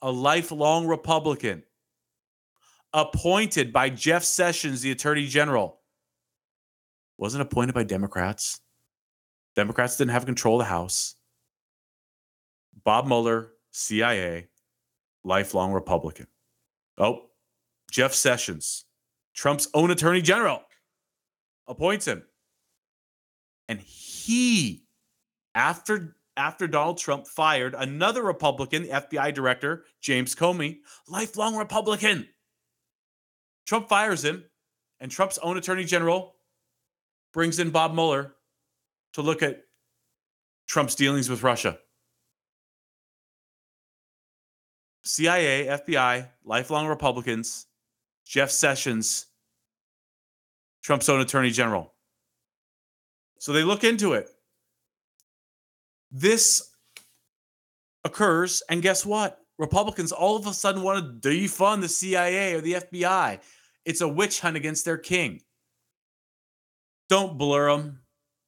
A 0.03 0.11
lifelong 0.11 0.87
Republican, 0.87 1.63
appointed 2.93 3.73
by 3.73 3.91
Jeff 3.91 4.25
Sessions, 4.25 4.81
the 4.81 4.91
Attorney 4.91 5.27
General. 5.27 5.81
Wasn't 7.19 7.43
appointed 7.43 7.75
by 7.75 7.85
Democrats. 7.85 8.61
Democrats 9.55 9.97
didn't 9.97 10.13
have 10.13 10.25
control 10.25 10.61
of 10.61 10.67
the 10.67 10.71
House. 10.71 11.17
Bob 12.83 13.07
Mueller, 13.07 13.53
CIA, 13.73 14.49
lifelong 15.25 15.73
Republican. 15.73 16.27
Oh, 16.99 17.27
Jeff 17.91 18.15
Sessions, 18.15 18.85
Trump's 19.35 19.69
own 19.75 19.91
attorney 19.91 20.23
general, 20.23 20.63
appoints 21.67 22.07
him. 22.07 22.25
And 23.69 23.81
he, 23.81 24.85
after 25.55 26.17
after 26.37 26.67
Donald 26.67 26.97
Trump 26.97 27.27
fired 27.27 27.75
another 27.77 28.23
Republican, 28.23 28.85
the 28.85 28.89
FBI 28.89 29.35
director, 29.35 29.85
James 30.01 30.35
Comey, 30.35 30.79
lifelong 31.07 31.57
Republican. 31.57 32.29
Trump 33.67 33.89
fires 33.89 34.25
him, 34.25 34.45
and 35.01 35.11
Trump's 35.11 35.39
own 35.39 35.59
attorney 35.59 35.85
general 35.85 36.37
brings 37.33 37.59
in 37.59 37.71
Bob 37.71 37.95
Mueller 37.95 38.35
to 39.13 39.23
look 39.23 39.43
at 39.43 39.65
Trump's 40.67 40.95
dealings 40.95 41.29
with 41.29 41.43
Russia. 41.43 41.79
CIA, 45.03 45.67
FBI, 45.67 46.29
lifelong 46.45 46.87
Republicans, 46.87 47.67
Jeff 48.27 48.51
Sessions, 48.51 49.27
Trump's 50.83 51.09
own 51.09 51.21
attorney 51.21 51.51
general. 51.51 51.95
So 53.39 53.53
they 53.53 53.63
look 53.63 53.85
into 53.85 54.13
it. 54.13 54.29
This 56.11 56.71
occurs, 58.05 58.63
and 58.69 58.83
guess 58.83 59.07
what? 59.07 59.39
Republicans 59.59 60.13
all 60.13 60.37
of 60.37 60.47
a 60.47 60.55
sudden 60.55 60.83
want 60.83 61.23
to 61.23 61.29
defund 61.29 61.83
the 61.83 61.89
CIA 61.89 62.55
or 62.55 62.61
the 62.61 62.75
FBI. 62.75 63.41
It's 63.85 64.01
a 64.01 64.09
witch 64.09 64.41
hunt 64.41 64.57
against 64.57 64.85
their 64.85 64.99
king. 64.99 65.43
Don't 67.09 67.37
blur 67.37 67.71
them. 67.71 68.01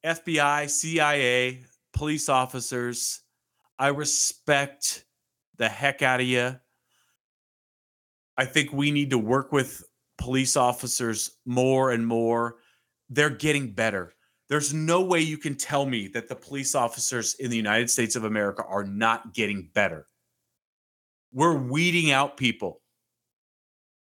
FBI, 0.05 0.69
CIA, 0.69 1.65
police 1.93 2.29
officers, 2.29 3.21
I 3.79 3.89
respect 3.89 5.05
the 5.63 5.69
heck 5.69 6.03
out 6.03 6.21
of 6.21 6.27
you. 6.27 6.57
I 8.37 8.45
think 8.45 8.73
we 8.73 8.91
need 8.91 9.11
to 9.11 9.19
work 9.19 9.53
with 9.53 9.85
police 10.19 10.57
officers 10.57 11.39
more 11.47 11.93
and 11.93 12.07
more. 12.07 12.57
They're 13.09 13.31
getting 13.31 13.73
better. 13.73 14.13
There's 14.49 14.75
no 14.75 15.03
way 15.03 15.21
you 15.21 15.39
can 15.39 15.55
tell 15.55 15.87
me 15.87 16.09
that 16.09 16.29
the 16.29 16.35
police 16.35 16.75
officers 16.75 17.35
in 17.35 17.51
the 17.51 17.57
United 17.57 17.91
States 17.91 18.17
of 18.17 18.25
America 18.25 18.65
are 18.67 18.85
not 18.85 19.35
getting 19.35 19.71
better. 19.73 20.09
We're 21.33 21.57
weeding 21.57 22.11
out 22.11 22.37
people. 22.37 22.83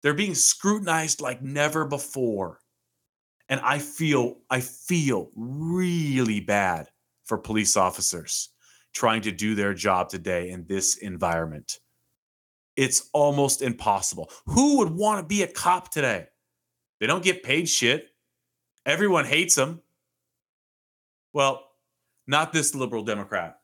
They're 0.02 0.14
being 0.14 0.34
scrutinized 0.34 1.20
like 1.20 1.42
never 1.42 1.84
before. 1.84 2.60
And 3.48 3.60
I 3.60 3.80
feel 3.80 4.38
I 4.48 4.60
feel 4.60 5.30
really 5.36 6.40
bad 6.40 6.88
for 7.24 7.36
police 7.36 7.76
officers 7.76 8.48
trying 8.92 9.22
to 9.22 9.32
do 9.32 9.54
their 9.54 9.74
job 9.74 10.08
today 10.08 10.50
in 10.50 10.66
this 10.66 10.96
environment. 10.96 11.78
It's 12.76 13.08
almost 13.12 13.62
impossible. 13.62 14.30
Who 14.46 14.78
would 14.78 14.90
want 14.90 15.20
to 15.20 15.26
be 15.26 15.42
a 15.42 15.46
cop 15.46 15.90
today? 15.90 16.26
They 16.98 17.06
don't 17.06 17.24
get 17.24 17.42
paid 17.42 17.68
shit. 17.68 18.08
Everyone 18.86 19.24
hates 19.24 19.54
them. 19.54 19.82
Well, 21.32 21.64
not 22.26 22.52
this 22.52 22.74
liberal 22.74 23.02
Democrat. 23.02 23.58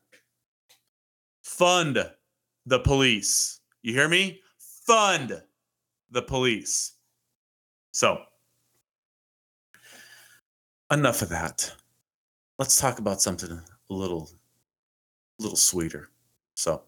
Fund 1.43 2.11
the 2.67 2.81
police. 2.81 3.61
You 3.83 3.95
hear 3.95 4.09
me? 4.09 4.41
Fund 4.87 5.43
the 6.11 6.23
police. 6.23 6.93
So, 7.93 8.19
enough 10.91 11.23
of 11.23 11.29
that. 11.31 11.73
Let's 12.59 12.81
talk 12.81 12.99
about 12.99 13.23
something 13.23 13.51
a 13.51 13.63
little 13.93 14.31
little 15.39 15.57
sweeter. 15.57 16.09
So, 16.55 16.83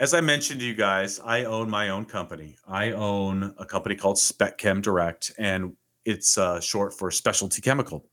as 0.00 0.14
I 0.14 0.20
mentioned 0.20 0.60
to 0.60 0.66
you 0.66 0.74
guys, 0.74 1.18
I 1.24 1.44
own 1.44 1.68
my 1.68 1.88
own 1.88 2.04
company. 2.04 2.56
I 2.66 2.92
own 2.92 3.54
a 3.58 3.64
company 3.64 3.96
called 3.96 4.18
Spec 4.18 4.58
Chem 4.58 4.80
Direct, 4.80 5.32
and 5.38 5.74
it's 6.04 6.38
uh, 6.38 6.60
short 6.60 6.96
for 6.96 7.10
specialty 7.10 7.60
chemical. 7.60 8.06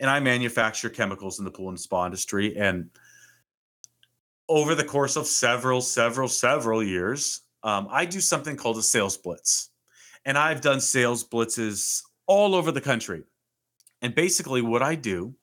And 0.00 0.10
I 0.10 0.18
manufacture 0.18 0.88
chemicals 0.88 1.38
in 1.38 1.44
the 1.44 1.50
pool 1.50 1.68
and 1.68 1.78
spa 1.78 2.06
industry. 2.06 2.56
And 2.56 2.90
over 4.48 4.74
the 4.74 4.84
course 4.84 5.16
of 5.16 5.26
several, 5.26 5.80
several, 5.80 6.26
several 6.26 6.82
years, 6.82 7.42
um, 7.62 7.86
I 7.90 8.04
do 8.06 8.20
something 8.20 8.56
called 8.56 8.78
a 8.78 8.82
sales 8.82 9.16
blitz. 9.16 9.70
And 10.24 10.36
I've 10.36 10.60
done 10.60 10.80
sales 10.80 11.26
blitzes 11.26 12.02
all 12.26 12.54
over 12.54 12.72
the 12.72 12.80
country. 12.80 13.22
And 14.02 14.14
basically, 14.14 14.62
what 14.62 14.82
I 14.82 14.94
do 14.94 15.34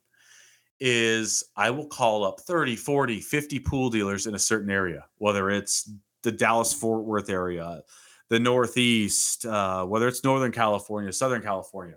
is 0.80 1.44
I 1.56 1.70
will 1.72 1.88
call 1.88 2.24
up 2.24 2.40
30, 2.42 2.76
40, 2.76 3.20
50 3.20 3.60
pool 3.60 3.90
dealers 3.90 4.28
in 4.28 4.36
a 4.36 4.40
certain 4.40 4.70
area, 4.70 5.06
whether 5.18 5.50
it's 5.50 5.90
the 6.24 6.32
Dallas 6.32 6.74
Fort 6.74 7.04
Worth 7.04 7.30
area, 7.30 7.82
the 8.30 8.40
Northeast, 8.40 9.46
uh, 9.46 9.86
whether 9.86 10.08
it's 10.08 10.24
Northern 10.24 10.52
California, 10.52 11.12
Southern 11.12 11.42
California. 11.42 11.96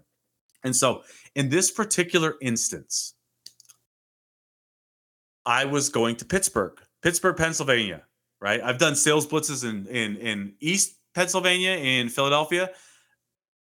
And 0.63 0.75
so 0.75 1.03
in 1.35 1.49
this 1.49 1.71
particular 1.71 2.37
instance, 2.41 3.15
I 5.47 5.65
was 5.65 5.89
going 5.89 6.17
to 6.17 6.25
Pittsburgh, 6.25 6.79
Pittsburgh, 7.03 7.37
Pennsylvania, 7.37 8.03
right? 8.41 8.61
I've 8.63 8.79
done 8.79 8.95
sales 8.95 9.27
blitzes 9.27 9.69
in 9.69 9.87
in 9.87 10.17
in 10.17 10.55
East 10.61 10.97
Pennsylvania, 11.15 11.73
in 11.73 12.09
Philadelphia, 12.09 12.71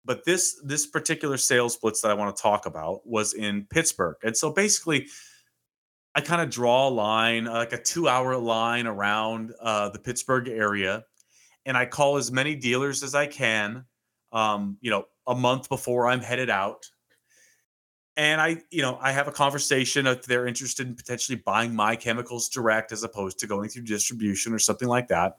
but 0.05 0.25
this 0.25 0.60
this 0.63 0.86
particular 0.86 1.38
sales 1.38 1.77
blitz 1.77 2.01
that 2.01 2.12
I 2.12 2.13
want 2.13 2.36
to 2.36 2.41
talk 2.41 2.65
about 2.65 3.05
was 3.07 3.33
in 3.33 3.65
Pittsburgh. 3.69 4.17
And 4.24 4.36
so 4.36 4.51
basically 4.51 5.07
I 6.15 6.22
kind 6.22 6.41
of 6.41 6.50
draw 6.50 6.88
a 6.88 6.89
line, 6.89 7.45
like 7.45 7.74
a 7.74 7.77
2-hour 7.77 8.38
line 8.38 8.86
around 8.86 9.51
uh, 9.60 9.89
the 9.89 10.00
Pittsburgh 10.00 10.48
area 10.48 11.03
and 11.65 11.75
I 11.75 11.86
call 11.86 12.17
as 12.17 12.31
many 12.31 12.55
dealers 12.55 13.01
as 13.01 13.15
I 13.15 13.25
can 13.25 13.86
um, 14.33 14.77
you 14.81 14.89
know, 14.89 15.05
a 15.27 15.36
month 15.36 15.69
before 15.69 16.07
I'm 16.07 16.19
headed 16.19 16.50
out. 16.50 16.89
And 18.17 18.41
I, 18.41 18.62
you 18.69 18.81
know, 18.81 18.98
I 19.01 19.12
have 19.12 19.27
a 19.27 19.31
conversation 19.31 20.05
if 20.05 20.25
they're 20.25 20.45
interested 20.45 20.88
in 20.88 20.95
potentially 20.95 21.41
buying 21.45 21.74
my 21.74 21.95
chemicals 21.95 22.50
direct 22.50 22.91
as 22.91 23.03
opposed 23.03 23.39
to 23.39 23.48
going 23.48 23.69
through 23.69 23.83
distribution 23.83 24.53
or 24.53 24.60
something 24.60 24.88
like 24.88 25.07
that. 25.07 25.38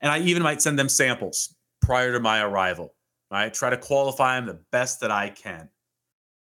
And 0.00 0.12
I 0.12 0.20
even 0.20 0.42
might 0.42 0.62
send 0.62 0.78
them 0.78 0.88
samples 0.88 1.54
prior 1.80 2.12
to 2.12 2.20
my 2.20 2.40
arrival 2.40 2.94
right? 3.30 3.52
Try 3.52 3.70
to 3.70 3.76
qualify 3.76 4.36
them 4.36 4.46
the 4.46 4.60
best 4.72 5.00
that 5.00 5.10
I 5.10 5.30
can. 5.30 5.68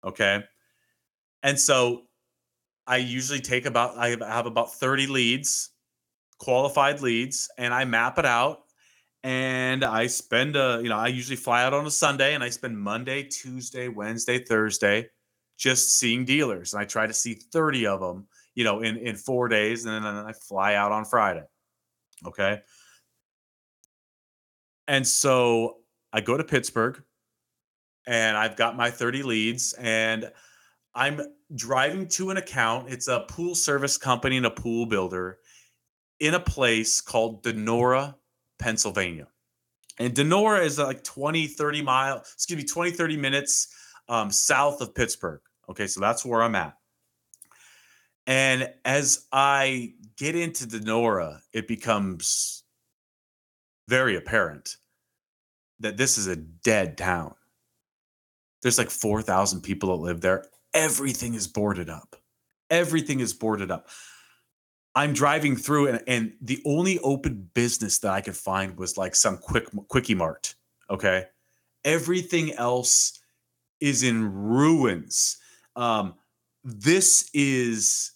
Okay. 0.03 0.43
And 1.43 1.59
so 1.59 2.03
I 2.87 2.97
usually 2.97 3.39
take 3.39 3.65
about, 3.65 3.97
I 3.97 4.09
have 4.09 4.45
about 4.45 4.73
30 4.73 5.07
leads, 5.07 5.71
qualified 6.39 7.01
leads, 7.01 7.49
and 7.57 7.73
I 7.73 7.85
map 7.85 8.19
it 8.19 8.25
out. 8.25 8.59
And 9.25 9.85
I 9.85 10.07
spend 10.07 10.57
a, 10.57 10.81
you 10.83 10.89
know, 10.89 10.97
I 10.97 11.07
usually 11.07 11.37
fly 11.37 11.63
out 11.63 11.73
on 11.73 11.85
a 11.85 11.91
Sunday 11.91 12.33
and 12.33 12.43
I 12.43 12.49
spend 12.49 12.77
Monday, 12.77 13.23
Tuesday, 13.23 13.87
Wednesday, 13.87 14.43
Thursday 14.43 15.07
just 15.57 15.97
seeing 15.97 16.25
dealers. 16.25 16.73
And 16.73 16.81
I 16.81 16.85
try 16.85 17.07
to 17.07 17.13
see 17.13 17.35
30 17.35 17.87
of 17.87 18.01
them, 18.01 18.27
you 18.53 18.65
know, 18.65 18.81
in, 18.81 18.97
in 18.97 19.15
four 19.15 19.47
days. 19.47 19.85
And 19.85 20.03
then 20.03 20.13
I 20.13 20.33
fly 20.33 20.75
out 20.75 20.91
on 20.91 21.05
Friday. 21.05 21.43
Okay. 22.25 22.59
And 24.89 25.07
so 25.07 25.77
I 26.13 26.21
go 26.21 26.37
to 26.37 26.43
Pittsburgh 26.43 27.01
and 28.05 28.37
I've 28.37 28.55
got 28.55 28.77
my 28.77 28.91
30 28.91 29.23
leads 29.23 29.73
and 29.73 30.31
I'm 30.93 31.21
driving 31.55 32.07
to 32.09 32.29
an 32.29 32.37
account. 32.37 32.89
It's 32.89 33.07
a 33.07 33.25
pool 33.27 33.55
service 33.55 33.97
company 33.97 34.37
and 34.37 34.45
a 34.45 34.51
pool 34.51 34.85
builder 34.85 35.39
in 36.19 36.35
a 36.35 36.39
place 36.39 37.01
called 37.01 37.43
Donora, 37.43 38.13
Pennsylvania. 38.59 39.27
And 39.99 40.13
Donora 40.13 40.63
is 40.63 40.77
like 40.77 41.03
20, 41.03 41.47
30 41.47 41.81
miles, 41.81 42.31
excuse 42.35 42.57
me, 42.57 42.63
20, 42.63 42.91
30 42.91 43.17
minutes 43.17 43.67
um, 44.07 44.31
south 44.31 44.81
of 44.81 44.93
Pittsburgh. 44.93 45.41
Okay, 45.69 45.87
so 45.87 45.99
that's 45.99 46.23
where 46.23 46.43
I'm 46.43 46.55
at. 46.55 46.75
And 48.27 48.71
as 48.85 49.25
I 49.31 49.93
get 50.17 50.35
into 50.35 50.65
Donora, 50.65 51.39
it 51.53 51.67
becomes 51.67 52.63
very 53.87 54.15
apparent 54.15 54.77
that 55.83 55.97
this 55.97 56.17
is 56.17 56.27
a 56.27 56.35
dead 56.35 56.97
town. 56.97 57.35
There's 58.61 58.77
like 58.77 58.89
4,000 58.89 59.61
people 59.61 59.89
that 59.89 60.03
live 60.03 60.21
there. 60.21 60.45
Everything 60.73 61.33
is 61.33 61.47
boarded 61.47 61.89
up. 61.89 62.15
Everything 62.69 63.19
is 63.19 63.33
boarded 63.33 63.69
up. 63.69 63.89
I'm 64.95 65.13
driving 65.13 65.55
through, 65.55 65.89
and, 65.89 66.03
and 66.07 66.33
the 66.41 66.61
only 66.65 66.99
open 66.99 67.49
business 67.53 67.99
that 67.99 68.11
I 68.11 68.21
could 68.21 68.37
find 68.37 68.77
was 68.77 68.97
like 68.97 69.15
some 69.15 69.37
quick 69.37 69.67
quickie 69.89 70.15
mart. 70.15 70.55
Okay. 70.89 71.25
Everything 71.83 72.53
else 72.53 73.19
is 73.81 74.03
in 74.03 74.31
ruins. 74.31 75.37
Um, 75.75 76.15
this 76.63 77.29
is 77.33 78.13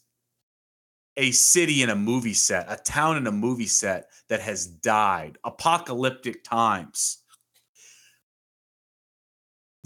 a 1.18 1.32
city 1.32 1.82
in 1.82 1.90
a 1.90 1.96
movie 1.96 2.34
set, 2.34 2.68
a 2.70 2.78
town 2.78 3.18
in 3.18 3.28
a 3.28 3.32
movie 3.32 3.66
set 3.66 4.10
that 4.30 4.40
has 4.40 4.68
died, 4.68 5.38
apocalyptic 5.44 6.44
times. 6.44 7.24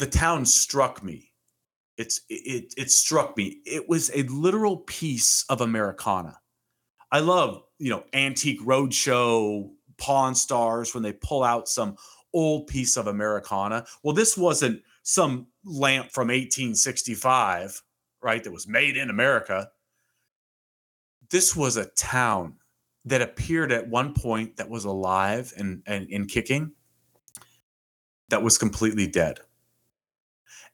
The 0.01 0.08
town 0.08 0.48
struck 0.48 1.03
me. 1.03 1.31
It's 1.96 2.22
it 2.27 2.74
it 2.75 2.89
struck 2.89 3.38
me. 3.38 3.62
It 3.67 3.88
was 3.88 4.10
a 4.15 4.24
literal 4.24 4.77
piece 4.77 5.46
of 5.48 5.62
Americana. 5.62 6.39
I 7.12 7.20
love, 7.20 7.62
you 7.77 7.91
know, 7.91 8.03
antique 8.12 8.60
roadshow 8.62 9.70
pawn 10.00 10.34
stars 10.34 10.96
when 10.96 11.03
they 11.03 11.13
pull 11.13 11.43
out 11.43 11.70
some 11.70 11.98
old 12.34 12.65
piece 12.65 12.98
of 12.98 13.05
Americana. 13.05 13.86
Well, 14.01 14.15
this 14.15 14.36
wasn't 14.36 14.81
some 15.03 15.46
lamp 15.63 16.12
from 16.12 16.29
1865, 16.29 17.84
right? 18.24 18.43
That 18.43 18.51
was 18.51 18.67
made 18.67 18.98
in 18.98 19.12
America. 19.12 19.70
This 21.29 21.55
was 21.55 21.77
a 21.77 21.86
town 21.86 22.55
that 23.05 23.22
appeared 23.22 23.72
at 23.72 23.88
one 23.88 24.15
point 24.15 24.58
that 24.58 24.67
was 24.67 24.84
alive 24.84 25.53
and 25.58 25.84
and, 25.86 26.10
and 26.10 26.27
kicking 26.27 26.72
that 28.29 28.41
was 28.41 28.58
completely 28.58 29.05
dead. 29.05 29.41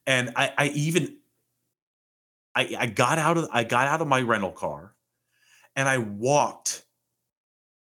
And 0.06 0.34
I, 0.36 0.54
I 0.58 0.68
even 0.70 1.18
I, 2.56 2.76
I 2.80 2.86
got 2.88 3.20
out 3.20 3.38
of 3.38 3.50
I 3.52 3.64
got 3.64 3.88
out 3.88 4.02
of 4.02 4.08
my 4.08 4.22
rental 4.22 4.52
car 4.52 4.96
and 5.76 5.88
I 5.88 6.00
walked 6.00 6.86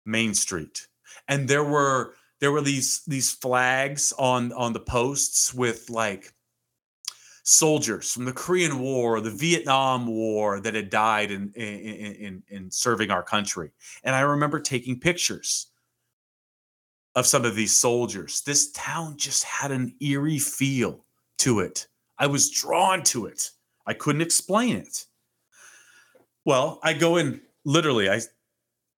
Main 0.07 0.35
Street. 0.35 0.87
And 1.29 1.47
there 1.47 1.65
were 1.65 2.15
there 2.41 2.53
were 2.53 2.63
these 2.63 3.03
these 3.07 3.31
flags 3.31 4.13
on 4.19 4.53
on 4.53 4.73
the 4.73 4.81
posts 4.81 5.53
with 5.53 5.91
like 5.91 6.33
soldiers 7.45 8.13
from 8.13 8.25
the 8.25 8.33
Korean 8.33 8.79
War, 8.79 9.21
the 9.21 9.31
Vietnam 9.31 10.07
War 10.07 10.61
that 10.61 10.75
had 10.75 10.91
died 10.91 11.31
in 11.31 11.53
in, 11.53 12.13
in, 12.15 12.43
in 12.49 12.71
serving 12.71 13.11
our 13.11 13.23
country. 13.23 13.73
And 14.05 14.15
I 14.17 14.21
remember 14.21 14.59
taking 14.59 14.99
pictures 14.99 15.67
of 17.15 17.27
some 17.27 17.45
of 17.45 17.55
these 17.55 17.77
soldiers. 17.77 18.41
This 18.41 18.73
town 18.73 19.19
just 19.19 19.45
had 19.45 19.71
an 19.71 19.95
eerie 20.01 20.39
feel 20.39 21.05
to 21.43 21.61
it. 21.61 21.87
I 22.19 22.27
was 22.27 22.51
drawn 22.51 23.03
to 23.05 23.27
it. 23.27 23.51
I 23.87 23.95
couldn't 23.95 24.23
explain 24.23 24.77
it. 24.77 25.07
Well, 26.45 26.81
I 26.83 26.93
go 26.93 27.17
in 27.17 27.41
literally, 27.65 28.11
I 28.11 28.21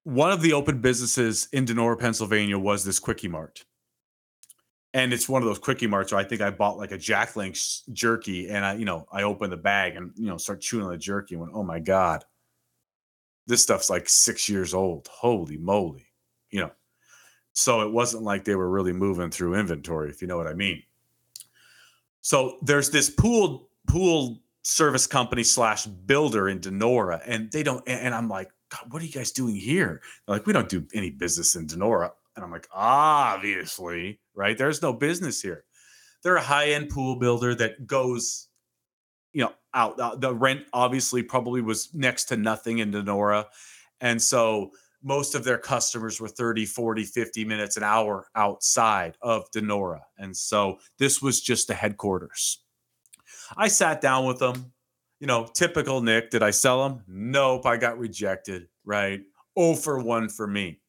one 0.05 0.31
of 0.31 0.43
the 0.43 0.53
open 0.53 0.81
businesses 0.81 1.49
in 1.53 1.65
Donora, 1.65 1.99
Pennsylvania 1.99 2.59
was 2.59 2.85
this 2.85 2.99
Quickie 2.99 3.29
Mart. 3.29 3.65
And 4.93 5.13
it's 5.13 5.29
one 5.29 5.43
of 5.43 5.49
those 5.49 5.59
quickie 5.59 5.89
marts 5.89 6.13
where 6.13 6.21
I 6.21 6.25
think 6.25 6.41
I 6.41 6.51
bought 6.51 6.77
like 6.77 6.93
a 6.93 6.99
Jack 6.99 7.35
Link's 7.35 7.83
jerky 7.93 8.49
and 8.49 8.65
I, 8.65 8.75
you 8.75 8.85
know, 8.85 9.09
I 9.11 9.25
opened 9.25 9.53
the 9.53 9.57
bag 9.57 9.97
and, 9.97 10.13
you 10.15 10.29
know, 10.29 10.37
start 10.37 10.61
chewing 10.61 10.85
on 10.85 10.93
the 10.93 10.97
jerky 10.97 11.35
and 11.35 11.41
went, 11.41 11.53
oh 11.53 11.65
my 11.65 11.81
God, 11.81 12.25
this 13.49 13.61
stuff's 13.61 13.91
like 13.91 14.09
six 14.09 14.49
years 14.49 14.73
old. 14.73 15.09
Holy 15.11 15.59
moly. 15.59 16.07
You 16.51 16.61
know, 16.61 16.71
so 17.55 17.81
it 17.81 17.93
wasn't 17.93 18.23
like 18.23 18.45
they 18.45 18.55
were 18.55 18.71
really 18.71 18.93
moving 18.93 19.31
through 19.31 19.57
inventory, 19.57 20.11
if 20.11 20.23
you 20.23 20.29
know 20.29 20.37
what 20.37 20.47
I 20.47 20.55
mean. 20.55 20.83
So 22.25 22.57
there's 22.63 22.89
this 22.89 23.11
pool, 23.11 23.69
pool 23.87 24.41
service 24.63 25.07
company 25.07 25.45
slash 25.45 25.85
builder 25.85 26.49
in 26.49 26.59
Donora, 26.59 27.21
and 27.27 27.53
they 27.53 27.63
don't. 27.63 27.87
And 27.87 28.15
I'm 28.15 28.31
like, 28.31 28.51
God, 28.71 28.91
what 28.91 29.03
are 29.03 29.05
you 29.05 29.13
guys 29.13 29.31
doing 29.31 29.55
here? 29.55 30.01
They're 30.27 30.37
like, 30.37 30.47
we 30.47 30.55
don't 30.55 30.71
do 30.71 30.87
any 30.95 31.11
business 31.11 31.55
in 31.55 31.67
Donora. 31.67 32.13
And 32.35 32.43
I'm 32.43 32.51
like, 32.51 32.67
obviously, 32.73 34.21
right? 34.35 34.57
There's 34.57 34.81
no 34.81 34.95
business 34.95 35.43
here. 35.43 35.65
They're 36.23 36.37
a 36.37 36.43
high 36.43 36.71
end 36.71 36.89
pool 36.89 37.17
builder 37.17 37.55
that 37.57 37.87
goes, 37.87 38.49
you 39.35 39.43
know, 39.43 39.53
out. 39.75 40.23
The 40.23 40.35
rent 40.35 40.65
obviously 40.73 41.23
probably 41.23 41.61
was 41.61 41.93
next 41.93 42.25
to 42.27 42.39
nothing 42.39 42.79
in 42.79 42.91
Donora, 42.91 43.45
And 44.01 44.21
so 44.21 44.71
most 45.05 45.35
of 45.35 45.45
their 45.45 45.59
customers 45.59 46.19
were 46.19 46.29
30, 46.29 46.65
40, 46.65 47.05
50 47.05 47.45
minutes, 47.45 47.77
an 47.77 47.83
hour 47.83 48.27
outside 48.35 49.17
of 49.21 49.51
Donora. 49.51 50.01
And 50.19 50.35
so 50.35 50.79
this 50.99 51.21
was 51.21 51.43
just 51.43 51.69
the 51.69 51.75
headquarters. 51.75 52.65
I 53.55 53.69
sat 53.69 54.01
down 54.01 54.27
with 54.27 54.39
them. 54.39 54.73
You 55.21 55.27
know, 55.27 55.47
typical 55.53 56.01
Nick. 56.01 56.31
Did 56.31 56.43
I 56.43 56.51
sell 56.51 56.89
them? 56.89 57.03
Nope. 57.07 57.67
I 57.67 57.77
got 57.77 57.99
rejected. 57.99 58.69
Right. 58.85 59.21
Oh 59.57 59.75
for 59.75 60.03
one 60.03 60.29
for 60.29 60.47
me. 60.47 60.81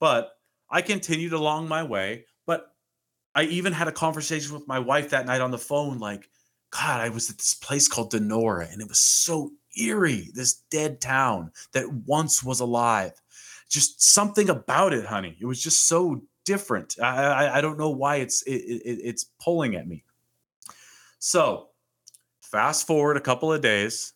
But 0.00 0.32
I 0.68 0.82
continued 0.82 1.32
along 1.32 1.68
my 1.68 1.84
way. 1.84 2.26
But 2.46 2.66
I 3.34 3.44
even 3.44 3.72
had 3.72 3.88
a 3.88 3.92
conversation 3.92 4.54
with 4.54 4.68
my 4.68 4.80
wife 4.80 5.10
that 5.10 5.26
night 5.26 5.40
on 5.40 5.52
the 5.52 5.58
phone. 5.58 5.98
Like, 5.98 6.28
God, 6.70 7.00
I 7.00 7.08
was 7.08 7.30
at 7.30 7.38
this 7.38 7.54
place 7.54 7.86
called 7.86 8.12
Donora 8.12 8.72
and 8.72 8.82
it 8.82 8.88
was 8.88 8.98
so 8.98 9.52
eerie. 9.78 10.30
This 10.34 10.62
dead 10.70 11.00
town 11.00 11.52
that 11.72 11.90
once 12.06 12.42
was 12.42 12.60
alive. 12.60 13.12
Just 13.68 14.02
something 14.02 14.50
about 14.50 14.92
it, 14.92 15.06
honey. 15.06 15.36
It 15.40 15.46
was 15.46 15.62
just 15.62 15.88
so 15.88 16.22
different. 16.44 16.96
I 17.02 17.24
I, 17.24 17.58
I 17.58 17.60
don't 17.60 17.78
know 17.78 17.90
why 17.90 18.16
it's 18.16 18.42
it, 18.42 18.52
it, 18.52 19.00
it's 19.02 19.24
pulling 19.40 19.74
at 19.74 19.88
me. 19.88 20.04
So, 21.18 21.68
fast 22.42 22.86
forward 22.86 23.16
a 23.16 23.20
couple 23.20 23.52
of 23.52 23.62
days, 23.62 24.12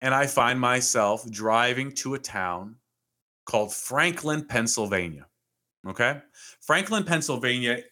and 0.00 0.14
I 0.14 0.26
find 0.26 0.60
myself 0.60 1.28
driving 1.30 1.92
to 1.96 2.14
a 2.14 2.18
town 2.18 2.76
called 3.44 3.74
Franklin, 3.74 4.46
Pennsylvania. 4.46 5.26
Okay. 5.86 6.20
Franklin, 6.60 7.04
Pennsylvania 7.04 7.82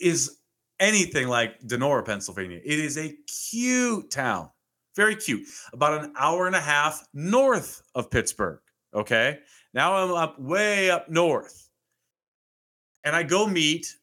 is 0.00 0.38
anything 0.80 1.28
like 1.28 1.60
Donora, 1.60 2.04
Pennsylvania. 2.04 2.60
It 2.64 2.78
is 2.78 2.96
a 2.98 3.14
cute 3.50 4.10
town, 4.10 4.50
very 4.96 5.14
cute, 5.14 5.46
about 5.72 6.02
an 6.02 6.12
hour 6.18 6.46
and 6.46 6.56
a 6.56 6.60
half 6.60 7.06
north 7.14 7.82
of 7.94 8.10
Pittsburgh. 8.10 8.60
Okay. 8.94 9.38
Now 9.74 9.94
I'm 9.94 10.12
up 10.12 10.40
way 10.40 10.90
up 10.90 11.08
north. 11.08 11.68
And 13.04 13.14
I 13.14 13.22
go 13.22 13.46
meet 13.46 13.94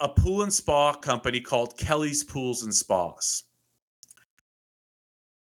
a 0.00 0.08
pool 0.08 0.42
and 0.42 0.52
spa 0.52 0.94
company 0.94 1.40
called 1.40 1.76
Kelly's 1.76 2.24
Pools 2.24 2.62
and 2.62 2.74
Spas. 2.74 3.44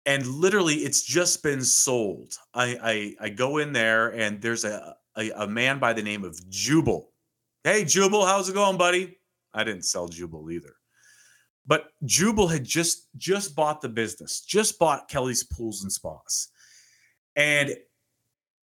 And 0.06 0.26
literally, 0.26 0.76
it's 0.76 1.02
just 1.02 1.42
been 1.42 1.62
sold. 1.62 2.32
I 2.54 3.14
I, 3.20 3.26
I 3.26 3.28
go 3.28 3.58
in 3.58 3.74
there, 3.74 4.08
and 4.08 4.40
there's 4.40 4.64
a, 4.64 4.96
a, 5.16 5.30
a 5.30 5.46
man 5.46 5.78
by 5.78 5.92
the 5.92 6.02
name 6.02 6.24
of 6.24 6.40
Jubal. 6.48 7.12
Hey, 7.62 7.84
Jubal, 7.84 8.24
how's 8.24 8.48
it 8.48 8.54
going, 8.54 8.78
buddy? 8.78 9.18
I 9.52 9.64
didn't 9.64 9.84
sell 9.84 10.08
Jubal 10.08 10.50
either, 10.50 10.74
but 11.68 11.90
Jubal 12.04 12.48
had 12.48 12.64
just 12.64 13.06
just 13.16 13.54
bought 13.54 13.80
the 13.80 13.88
business, 13.88 14.40
just 14.40 14.78
bought 14.78 15.08
Kelly's 15.08 15.44
Pools 15.44 15.82
and 15.82 15.92
Spas, 15.92 16.48
and 17.36 17.76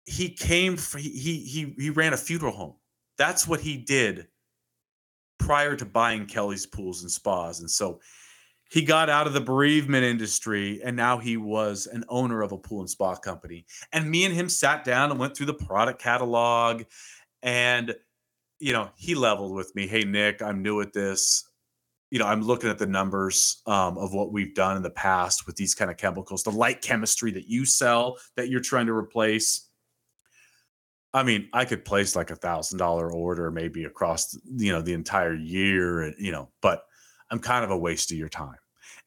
he 0.05 0.29
came. 0.29 0.77
For, 0.77 0.97
he 0.97 1.09
he 1.09 1.75
he 1.77 1.89
ran 1.91 2.13
a 2.13 2.17
funeral 2.17 2.53
home. 2.53 2.75
That's 3.17 3.47
what 3.47 3.59
he 3.59 3.77
did 3.77 4.27
prior 5.37 5.75
to 5.75 5.85
buying 5.85 6.25
Kelly's 6.25 6.65
pools 6.65 7.01
and 7.01 7.11
spas. 7.11 7.59
And 7.59 7.69
so 7.69 7.99
he 8.71 8.81
got 8.81 9.09
out 9.09 9.27
of 9.27 9.33
the 9.33 9.41
bereavement 9.41 10.03
industry 10.03 10.81
and 10.83 10.95
now 10.95 11.17
he 11.17 11.37
was 11.37 11.87
an 11.87 12.03
owner 12.09 12.41
of 12.41 12.51
a 12.51 12.57
pool 12.57 12.79
and 12.79 12.89
spa 12.89 13.15
company. 13.15 13.65
And 13.91 14.09
me 14.09 14.25
and 14.25 14.33
him 14.33 14.49
sat 14.49 14.83
down 14.83 15.11
and 15.11 15.19
went 15.19 15.35
through 15.35 15.45
the 15.47 15.53
product 15.53 16.01
catalog 16.01 16.83
and 17.43 17.95
you 18.59 18.71
know, 18.71 18.89
he 18.95 19.15
leveled 19.15 19.53
with 19.53 19.75
me, 19.75 19.85
"Hey 19.85 20.03
Nick, 20.05 20.41
I'm 20.41 20.63
new 20.63 20.79
at 20.79 20.93
this. 20.93 21.43
You 22.11 22.19
know, 22.19 22.27
I'm 22.27 22.41
looking 22.41 22.69
at 22.69 22.77
the 22.77 22.85
numbers 22.85 23.61
um, 23.65 23.97
of 23.97 24.13
what 24.13 24.31
we've 24.31 24.53
done 24.53 24.77
in 24.77 24.83
the 24.83 24.89
past 24.89 25.47
with 25.47 25.55
these 25.55 25.73
kind 25.75 25.89
of 25.89 25.97
chemicals, 25.97 26.43
the 26.43 26.51
light 26.51 26.81
chemistry 26.81 27.31
that 27.31 27.47
you 27.47 27.65
sell 27.65 28.17
that 28.35 28.49
you're 28.49 28.61
trying 28.61 28.85
to 28.85 28.93
replace 28.93 29.69
I 31.15 31.23
mean, 31.23 31.47
I 31.53 31.63
could 31.63 31.85
place 31.85 32.13
like 32.13 32.29
a 32.29 32.35
thousand 32.35 32.77
dollar 32.77 33.09
order 33.09 33.49
maybe 33.49 33.85
across 33.85 34.37
you 34.45 34.73
know 34.73 34.81
the 34.81 34.91
entire 34.91 35.33
year, 35.33 36.01
and 36.01 36.15
you 36.19 36.33
know, 36.33 36.49
but 36.61 36.83
I'm 37.31 37.39
kind 37.39 37.63
of 37.63 37.71
a 37.71 37.77
waste 37.77 38.11
of 38.11 38.17
your 38.17 38.27
time. 38.27 38.57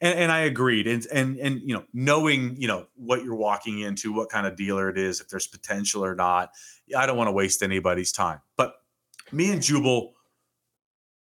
And, 0.01 0.17
and 0.17 0.31
I 0.31 0.39
agreed. 0.39 0.87
And 0.87 1.05
and 1.13 1.37
and 1.37 1.61
you 1.61 1.75
know, 1.75 1.83
knowing 1.93 2.59
you 2.59 2.67
know 2.67 2.87
what 2.95 3.23
you're 3.23 3.35
walking 3.35 3.81
into, 3.81 4.11
what 4.11 4.29
kind 4.29 4.47
of 4.47 4.55
dealer 4.55 4.89
it 4.89 4.97
is, 4.97 5.21
if 5.21 5.29
there's 5.29 5.45
potential 5.45 6.03
or 6.03 6.15
not, 6.15 6.49
I 6.97 7.05
don't 7.05 7.15
want 7.15 7.27
to 7.27 7.31
waste 7.31 7.61
anybody's 7.61 8.11
time. 8.11 8.41
But 8.57 8.73
me 9.31 9.51
and 9.51 9.61
Jubal, 9.61 10.13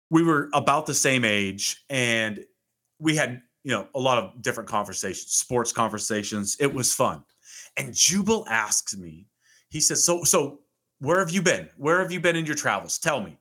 we 0.09 0.23
were 0.23 0.49
about 0.53 0.85
the 0.85 0.93
same 0.93 1.23
age, 1.23 1.83
and 1.89 2.43
we 2.99 3.15
had 3.15 3.41
you 3.63 3.71
know, 3.71 3.87
a 3.93 3.99
lot 3.99 4.17
of 4.17 4.41
different 4.41 4.69
conversations, 4.69 5.31
sports 5.31 5.71
conversations. 5.71 6.57
It 6.59 6.73
was 6.73 6.93
fun. 6.93 7.23
And 7.77 7.93
Jubal 7.93 8.45
asks 8.49 8.95
me, 8.95 9.27
he 9.69 9.79
says, 9.79 10.03
So, 10.03 10.23
so 10.23 10.61
where 10.99 11.19
have 11.19 11.31
you 11.31 11.41
been? 11.41 11.69
Where 11.77 11.99
have 11.99 12.11
you 12.11 12.19
been 12.19 12.35
in 12.35 12.45
your 12.45 12.55
travels? 12.55 12.97
Tell 12.97 13.21
me. 13.21 13.37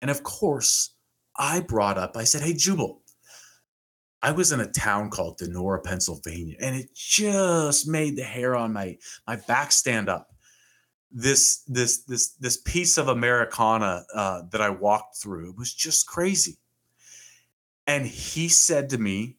And 0.00 0.10
of 0.10 0.22
course, 0.22 0.94
I 1.36 1.60
brought 1.60 1.98
up, 1.98 2.16
I 2.16 2.24
said, 2.24 2.42
Hey, 2.42 2.54
Jubal, 2.54 3.02
I 4.22 4.32
was 4.32 4.52
in 4.52 4.60
a 4.60 4.70
town 4.70 5.10
called 5.10 5.38
Donora, 5.38 5.82
Pennsylvania, 5.82 6.56
and 6.60 6.76
it 6.76 6.94
just 6.94 7.88
made 7.88 8.16
the 8.16 8.22
hair 8.22 8.54
on 8.54 8.72
my 8.72 8.96
my 9.26 9.36
back 9.36 9.72
stand 9.72 10.08
up. 10.08 10.31
This 11.12 11.62
this 11.66 11.98
this 12.04 12.30
this 12.40 12.56
piece 12.56 12.96
of 12.96 13.08
Americana 13.08 14.04
uh, 14.14 14.42
that 14.50 14.60
I 14.60 14.70
walked 14.70 15.18
through 15.18 15.54
was 15.58 15.72
just 15.72 16.06
crazy. 16.06 16.56
And 17.86 18.06
he 18.06 18.48
said 18.48 18.88
to 18.90 18.98
me, 18.98 19.36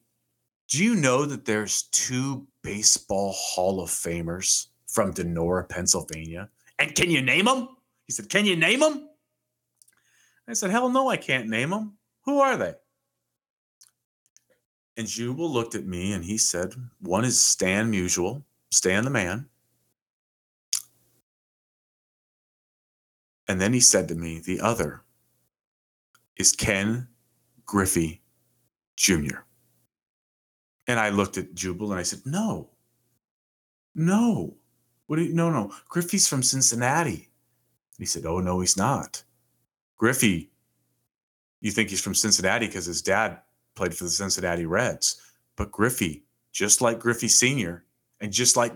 "Do 0.68 0.84
you 0.84 0.96
know 0.96 1.26
that 1.26 1.46
there's 1.46 1.84
two 1.92 2.48
baseball 2.62 3.34
Hall 3.36 3.82
of 3.82 3.90
Famers 3.90 4.68
from 4.88 5.14
Donora, 5.14 5.68
Pennsylvania? 5.68 6.50
And 6.78 6.94
can 6.94 7.10
you 7.10 7.22
name 7.22 7.46
them?" 7.46 7.70
He 8.06 8.14
said, 8.14 8.30
"Can 8.30 8.46
you 8.46 8.56
name 8.56 8.82
them?" 8.82 9.10
I 10.48 10.54
said, 10.54 10.70
"Hell 10.70 10.90
no, 10.90 11.10
I 11.10 11.18
can't 11.18 11.50
name 11.50 11.72
them. 11.72 11.98
Who 12.26 12.40
are 12.40 12.58
they?" 12.58 12.76
And 14.96 15.08
Jubal 15.08 15.52
looked 15.52 15.76
at 15.76 15.86
me 15.86 16.14
and 16.14 16.24
he 16.24 16.38
said, 16.38 16.76
One 17.00 17.26
is 17.26 17.44
Stan 17.44 17.92
Musial, 17.92 18.44
Stan 18.72 19.04
the 19.04 19.10
man. 19.10 19.50
And 23.48 23.60
then 23.60 23.74
he 23.74 23.80
said 23.80 24.08
to 24.08 24.16
me, 24.16 24.40
The 24.40 24.60
other 24.60 25.04
is 26.36 26.52
Ken 26.52 27.08
Griffey 27.66 28.22
Jr. 28.96 29.40
And 30.88 31.00
I 31.00 31.10
looked 31.10 31.38
at 31.38 31.54
Jubal 31.54 31.92
and 31.92 32.00
I 32.00 32.04
said, 32.04 32.22
No, 32.26 32.70
no. 33.96 34.56
What 35.08 35.18
do 35.18 35.24
you, 35.24 35.34
no, 35.34 35.50
no. 35.50 35.74
Griffey's 35.90 36.28
from 36.28 36.44
Cincinnati. 36.44 37.12
And 37.14 38.00
he 38.00 38.06
said, 38.06 38.26
Oh, 38.26 38.40
no, 38.40 38.60
he's 38.60 38.78
not. 38.78 39.24
Griffey, 39.98 40.52
you 41.62 41.72
think 41.72 41.90
he's 41.90 42.02
from 42.02 42.16
Cincinnati 42.16 42.68
because 42.68 42.86
his 42.86 43.02
dad 43.02 43.40
played 43.76 43.94
for 43.94 44.04
the 44.06 44.10
Cincinnati 44.10 44.66
Reds. 44.66 45.22
But 45.56 45.72
Griffey, 45.72 46.24
just 46.52 46.82
like 46.82 47.00
Griffey 47.00 47.28
Sr., 47.28 47.86
and 48.20 48.32
just 48.32 48.56
like 48.56 48.74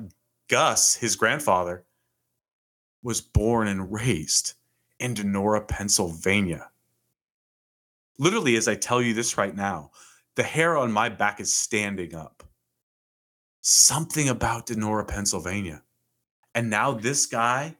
Gus, 0.50 0.96
his 0.96 1.16
grandfather, 1.16 1.84
was 3.08 3.22
born 3.22 3.70
and 3.70 3.90
raised 3.90 4.56
in 5.00 5.16
Donora, 5.16 5.66
Pennsylvania. 5.66 6.70
Literally, 8.20 8.58
as 8.58 8.68
I 8.68 8.76
tell 8.76 9.02
you 9.02 9.14
this 9.14 9.38
right 9.38 9.56
now, 9.56 9.92
the 10.36 10.44
hair 10.44 10.76
on 10.76 10.92
my 10.92 11.08
back 11.08 11.40
is 11.40 11.54
standing 11.54 12.14
up. 12.14 12.44
Something 13.62 14.28
about 14.28 14.68
Donora, 14.68 15.08
Pennsylvania. 15.08 15.84
And 16.54 16.70
now 16.70 16.92
this 16.92 17.26
guy 17.26 17.78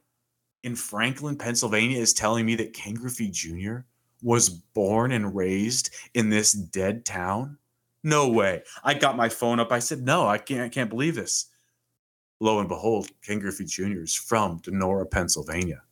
in 0.62 0.74
Franklin, 0.74 1.36
Pennsylvania 1.36 2.00
is 2.00 2.14
telling 2.14 2.46
me 2.46 2.54
that 2.54 2.72
Ken 2.72 2.94
Griffey 2.94 3.28
Jr 3.28 3.80
was 4.22 4.48
born 4.48 5.12
and 5.12 5.36
raised 5.36 5.94
in 6.14 6.30
this 6.30 6.54
dead 6.54 7.04
town? 7.04 7.58
No 8.02 8.30
way. 8.30 8.62
I 8.82 8.94
got 8.94 9.14
my 9.14 9.28
phone 9.28 9.60
up. 9.60 9.72
I 9.72 9.80
said, 9.80 10.00
no, 10.00 10.26
I 10.26 10.38
can't, 10.38 10.62
I 10.62 10.70
can't 10.70 10.88
believe 10.88 11.16
this. 11.16 11.50
Lo 12.40 12.60
and 12.60 12.68
behold, 12.68 13.08
Ken 13.22 13.40
Griffey 13.40 13.64
Jr. 13.64 14.02
is 14.02 14.14
from 14.14 14.60
Donora, 14.60 15.10
Pennsylvania. 15.10 15.82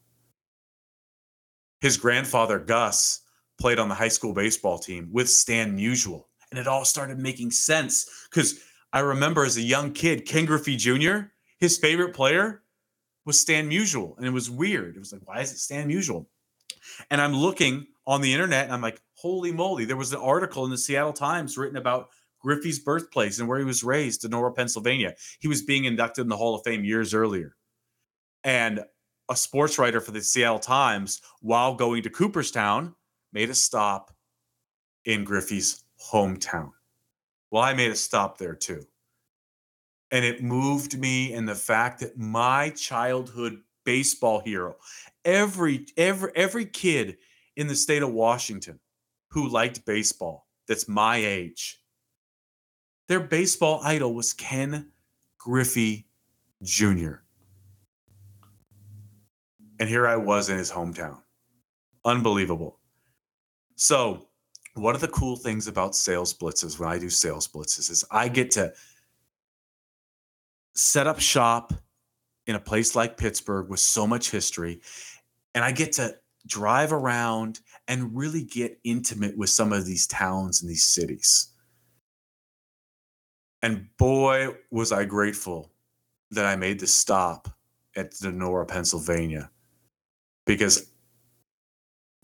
His 1.80 1.96
grandfather, 1.96 2.58
Gus, 2.58 3.22
played 3.58 3.78
on 3.78 3.88
the 3.88 3.94
high 3.94 4.08
school 4.08 4.32
baseball 4.32 4.78
team 4.78 5.08
with 5.12 5.28
Stan 5.28 5.76
Musial. 5.76 6.24
And 6.50 6.60
it 6.60 6.68
all 6.68 6.84
started 6.84 7.18
making 7.18 7.50
sense 7.50 8.26
because 8.30 8.60
I 8.92 9.00
remember 9.00 9.44
as 9.44 9.56
a 9.56 9.62
young 9.62 9.92
kid, 9.92 10.26
Ken 10.26 10.44
Griffey 10.44 10.76
Jr., 10.76 11.28
his 11.58 11.78
favorite 11.78 12.14
player 12.14 12.62
was 13.24 13.40
Stan 13.40 13.68
Musial. 13.68 14.16
And 14.16 14.26
it 14.26 14.30
was 14.30 14.50
weird. 14.50 14.96
It 14.96 15.00
was 15.00 15.12
like, 15.12 15.22
why 15.24 15.40
is 15.40 15.52
it 15.52 15.58
Stan 15.58 15.88
Musial? 15.88 16.26
And 17.10 17.20
I'm 17.20 17.34
looking 17.34 17.88
on 18.06 18.20
the 18.20 18.32
internet 18.32 18.64
and 18.64 18.72
I'm 18.72 18.80
like, 18.80 19.00
holy 19.14 19.52
moly, 19.52 19.84
there 19.84 19.96
was 19.96 20.12
an 20.12 20.20
article 20.20 20.64
in 20.64 20.70
the 20.70 20.78
Seattle 20.78 21.12
Times 21.12 21.58
written 21.58 21.76
about 21.76 22.10
Griffey's 22.46 22.78
birthplace 22.78 23.40
and 23.40 23.48
where 23.48 23.58
he 23.58 23.64
was 23.64 23.82
raised 23.82 24.24
in 24.24 24.30
Nora, 24.30 24.52
Pennsylvania. 24.52 25.14
He 25.40 25.48
was 25.48 25.62
being 25.62 25.84
inducted 25.84 26.22
in 26.22 26.28
the 26.28 26.36
Hall 26.36 26.54
of 26.54 26.62
Fame 26.62 26.84
years 26.84 27.12
earlier. 27.12 27.56
And 28.44 28.84
a 29.28 29.34
sports 29.34 29.78
writer 29.78 30.00
for 30.00 30.12
the 30.12 30.20
Seattle 30.20 30.60
Times, 30.60 31.20
while 31.40 31.74
going 31.74 32.04
to 32.04 32.10
Cooperstown, 32.10 32.94
made 33.32 33.50
a 33.50 33.54
stop 33.54 34.12
in 35.04 35.24
Griffey's 35.24 35.82
hometown. 36.12 36.70
Well, 37.50 37.64
I 37.64 37.74
made 37.74 37.90
a 37.90 37.96
stop 37.96 38.38
there 38.38 38.54
too. 38.54 38.86
And 40.12 40.24
it 40.24 40.44
moved 40.44 40.96
me 40.96 41.32
in 41.32 41.46
the 41.46 41.54
fact 41.56 41.98
that 42.00 42.16
my 42.16 42.70
childhood 42.70 43.60
baseball 43.84 44.40
hero, 44.40 44.76
every 45.24 45.86
every 45.96 46.30
every 46.36 46.66
kid 46.66 47.18
in 47.56 47.66
the 47.66 47.74
state 47.74 48.02
of 48.02 48.12
Washington 48.12 48.78
who 49.30 49.48
liked 49.48 49.84
baseball 49.84 50.46
that's 50.68 50.88
my 50.88 51.16
age. 51.16 51.80
Their 53.08 53.20
baseball 53.20 53.80
idol 53.82 54.14
was 54.14 54.32
Ken 54.32 54.90
Griffey 55.38 56.06
Jr. 56.62 57.16
And 59.78 59.88
here 59.88 60.06
I 60.06 60.16
was 60.16 60.48
in 60.48 60.58
his 60.58 60.72
hometown. 60.72 61.18
Unbelievable. 62.04 62.80
So, 63.76 64.28
one 64.74 64.94
of 64.94 65.00
the 65.00 65.08
cool 65.08 65.36
things 65.36 65.68
about 65.68 65.94
sales 65.94 66.34
blitzes 66.34 66.78
when 66.78 66.88
I 66.88 66.98
do 66.98 67.08
sales 67.08 67.48
blitzes 67.48 67.90
is 67.90 68.04
I 68.10 68.28
get 68.28 68.50
to 68.52 68.72
set 70.74 71.06
up 71.06 71.20
shop 71.20 71.72
in 72.46 72.56
a 72.56 72.60
place 72.60 72.94
like 72.94 73.16
Pittsburgh 73.16 73.68
with 73.68 73.80
so 73.80 74.06
much 74.06 74.30
history, 74.30 74.80
and 75.54 75.64
I 75.64 75.72
get 75.72 75.92
to 75.92 76.16
drive 76.46 76.92
around 76.92 77.60
and 77.88 78.16
really 78.16 78.42
get 78.42 78.78
intimate 78.84 79.36
with 79.36 79.50
some 79.50 79.72
of 79.72 79.84
these 79.84 80.06
towns 80.06 80.60
and 80.62 80.70
these 80.70 80.84
cities. 80.84 81.52
And 83.66 83.88
boy, 83.96 84.54
was 84.70 84.92
I 84.92 85.06
grateful 85.06 85.72
that 86.30 86.46
I 86.46 86.54
made 86.54 86.78
the 86.78 86.86
stop 86.86 87.48
at 87.96 88.12
Donora, 88.12 88.68
Pennsylvania, 88.68 89.50
because 90.44 90.92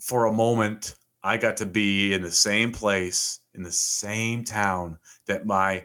for 0.01 0.27
a 0.27 0.33
moment, 0.33 0.95
I 1.25 1.39
got 1.39 1.57
to 1.57 1.67
be 1.67 2.15
in 2.15 2.23
the 2.23 2.31
same 2.31 2.71
place, 2.71 3.41
in 3.55 3.65
the 3.65 3.73
same 3.73 4.45
town 4.45 5.01
that 5.27 5.45
my 5.45 5.85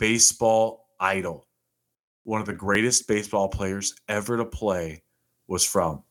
baseball 0.00 0.88
idol, 0.98 1.46
one 2.24 2.40
of 2.40 2.48
the 2.48 2.52
greatest 2.52 3.06
baseball 3.06 3.46
players 3.46 3.94
ever 4.08 4.36
to 4.36 4.44
play, 4.44 5.04
was 5.46 5.64
from. 5.64 6.02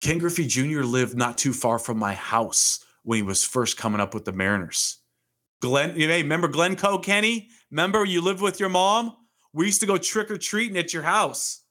Ken 0.00 0.18
Griffey 0.18 0.48
Jr. 0.48 0.82
lived 0.82 1.16
not 1.16 1.38
too 1.38 1.52
far 1.52 1.78
from 1.78 1.96
my 1.96 2.14
house 2.14 2.84
when 3.04 3.18
he 3.18 3.22
was 3.22 3.44
first 3.44 3.76
coming 3.76 4.00
up 4.00 4.14
with 4.14 4.24
the 4.24 4.32
Mariners. 4.32 4.98
Glenn, 5.60 5.94
you 5.96 6.08
may 6.08 6.22
remember 6.22 6.48
Glenn 6.48 6.74
Coe 6.74 6.98
Kenny? 6.98 7.50
Remember 7.70 8.04
you 8.04 8.20
lived 8.20 8.40
with 8.40 8.60
your 8.60 8.68
mom? 8.68 9.14
We 9.52 9.66
used 9.66 9.80
to 9.80 9.86
go 9.86 9.98
trick 9.98 10.30
or 10.30 10.38
treating 10.38 10.78
at 10.78 10.92
your 10.92 11.02
house. 11.02 11.62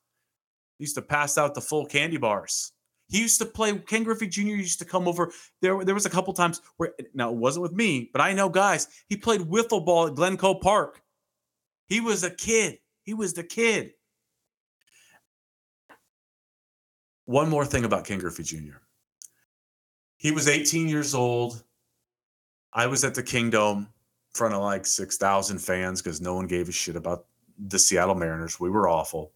We 0.80 0.84
used 0.84 0.96
to 0.96 1.02
pass 1.02 1.38
out 1.38 1.56
the 1.56 1.62
full 1.62 1.86
candy 1.86 2.18
bars. 2.18 2.72
He 3.10 3.20
used 3.20 3.40
to 3.40 3.46
play. 3.46 3.78
Ken 3.80 4.04
Griffey 4.04 4.28
Jr. 4.28 4.42
used 4.42 4.80
to 4.80 4.86
come 4.86 5.08
over. 5.08 5.32
There, 5.62 5.84
there 5.84 5.96
was 5.96 6.06
a 6.06 6.10
couple 6.10 6.34
times 6.34 6.62
where 6.78 6.94
now 7.14 7.32
it 7.32 7.38
wasn't 7.38 7.64
with 7.64 7.72
me, 7.72 8.10
but 8.12 8.22
I 8.22 8.34
know 8.34 8.50
guys. 8.50 8.88
He 9.08 9.16
played 9.16 9.42
wiffle 9.42 9.86
ball 9.86 10.08
at 10.08 10.16
Glencoe 10.16 10.56
Park. 10.56 11.02
He 11.88 12.02
was 12.02 12.24
a 12.24 12.30
kid. 12.30 12.80
He 13.04 13.14
was 13.14 13.34
the 13.34 13.44
kid. 13.44 13.92
One 17.26 17.50
more 17.50 17.66
thing 17.66 17.86
about 17.86 18.06
Ken 18.06 18.20
Griffey 18.20 18.44
Jr. 18.44 18.78
He 20.18 20.32
was 20.32 20.48
18 20.48 20.88
years 20.88 21.14
old. 21.14 21.64
I 22.74 22.88
was 22.88 23.04
at 23.04 23.16
the 23.16 23.24
Kingdome 23.24 23.80
in 23.80 23.88
front 24.38 24.54
of 24.54 24.62
like 24.62 24.86
6,000 24.86 25.58
fans 25.60 26.02
because 26.02 26.22
no 26.22 26.36
one 26.36 26.48
gave 26.48 26.70
a 26.70 26.72
shit 26.72 26.96
about 26.96 27.26
the 27.58 27.80
Seattle 27.80 28.16
Mariners. 28.16 28.60
We 28.60 28.70
were 28.70 28.88
awful. 28.88 29.34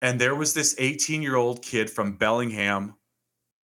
And 0.00 0.20
there 0.20 0.34
was 0.34 0.54
this 0.54 0.74
18 0.78 1.22
year 1.22 1.36
old 1.36 1.62
kid 1.62 1.90
from 1.90 2.16
Bellingham, 2.16 2.94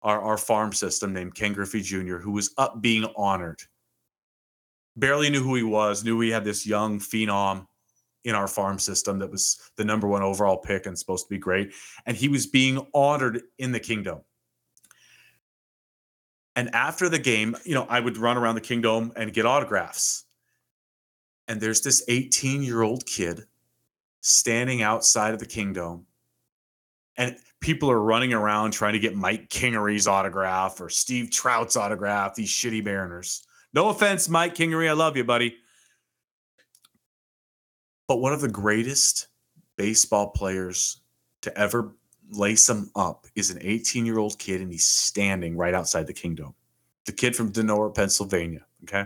our, 0.02 0.22
our 0.22 0.38
farm 0.38 0.74
system, 0.74 1.13
named 1.13 1.36
Ken 1.36 1.54
Griffey 1.54 1.82
Jr., 1.82 2.18
who 2.18 2.32
was 2.32 2.54
up 2.58 2.82
being 2.82 3.06
honored. 3.16 3.62
Barely 4.96 5.30
knew 5.30 5.42
who 5.42 5.56
he 5.56 5.63
was, 5.63 6.04
knew 6.04 6.18
we 6.18 6.30
had 6.30 6.44
this 6.44 6.66
young 6.68 7.00
phenom 7.00 7.68
in 8.24 8.36
our 8.36 8.48
farm 8.48 8.80
system 8.80 9.20
that 9.20 9.32
was 9.32 9.60
the 9.76 9.84
number 9.84 10.08
one 10.08 10.22
overall 10.22 10.58
pick 10.58 10.86
and 10.86 10.98
supposed 10.98 11.26
to 11.26 11.30
be 11.30 11.38
great. 11.38 11.74
And 12.06 12.16
he 12.16 12.28
was 12.28 12.48
being 12.48 12.86
honored 12.94 13.42
in 13.58 13.72
the 13.72 13.80
Kingdome. 13.80 14.22
And 16.56 16.74
after 16.76 17.10
the 17.10 17.20
game, 17.20 17.56
you 17.63 17.74
know, 17.74 17.86
I 17.89 18.00
would 18.00 18.18
run 18.18 18.38
around 18.38 18.56
the 18.56 18.62
Kingdome 18.62 19.12
and 19.16 19.34
get 19.34 19.46
autographs. 19.46 20.26
And 21.48 21.60
there's 21.60 21.82
this 21.82 22.04
18 22.08 22.63
year 22.63 22.82
old 22.82 23.06
kid 23.06 23.46
standing 24.22 24.82
outside 24.82 25.34
of 25.34 25.39
the 25.39 25.46
Kingdome. 25.46 26.06
And 27.18 27.38
people 27.60 27.89
are 27.92 28.00
running 28.00 28.34
around 28.34 28.72
trying 28.72 28.94
to 28.94 29.00
get 29.00 29.16
Mike 29.16 29.50
Kingery's 29.50 30.08
autograph 30.08 30.80
or 30.82 30.89
Steve 30.89 31.32
Trout's 31.32 31.76
autograph, 31.76 32.36
these 32.36 32.52
shitty 32.52 32.84
Mariners. 32.84 33.44
No 33.74 33.89
offense, 33.89 34.30
Mike 34.30 34.56
Kingery. 34.56 34.88
I 34.88 34.94
love 34.94 35.18
you, 35.18 35.24
buddy. 35.24 35.56
But 38.08 38.18
one 38.18 38.34
of 38.34 38.42
the 38.42 38.50
greatest 38.50 39.28
baseball 39.78 40.30
players 40.32 41.02
to 41.42 41.58
ever 41.58 41.96
lace 42.36 42.69
him 42.69 42.91
up 42.96 43.28
is 43.36 43.50
an 43.50 43.60
18 43.62 44.06
year 44.06 44.19
old 44.19 44.38
kid, 44.39 44.62
and 44.62 44.72
he's 44.72 44.86
standing 44.86 45.58
right 45.58 45.74
outside 45.74 46.08
the 46.08 46.13
Kingdome. 46.13 46.54
The 47.06 47.12
kid 47.12 47.36
from 47.36 47.52
Donora, 47.52 47.93
Pennsylvania. 47.93 48.65
Okay. 48.84 49.06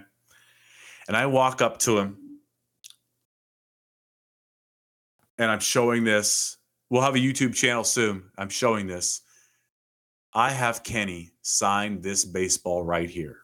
And 1.08 1.16
I 1.16 1.26
walk 1.26 1.62
up 1.62 1.80
to 1.80 1.98
him 1.98 2.18
and 5.38 5.52
I'm 5.52 5.60
showing 5.60 6.04
this. 6.04 6.58
We'll 6.90 7.02
have 7.02 7.16
a 7.16 7.20
YouTube 7.20 7.54
channel 7.54 7.84
soon. 7.84 8.24
I'm 8.38 8.50
showing 8.50 8.88
this. 8.88 9.22
I 10.34 10.52
have 10.52 10.84
Kenny 10.84 11.32
sign 11.42 12.02
this 12.02 12.26
baseball 12.26 12.84
right 12.84 13.10
here. 13.10 13.40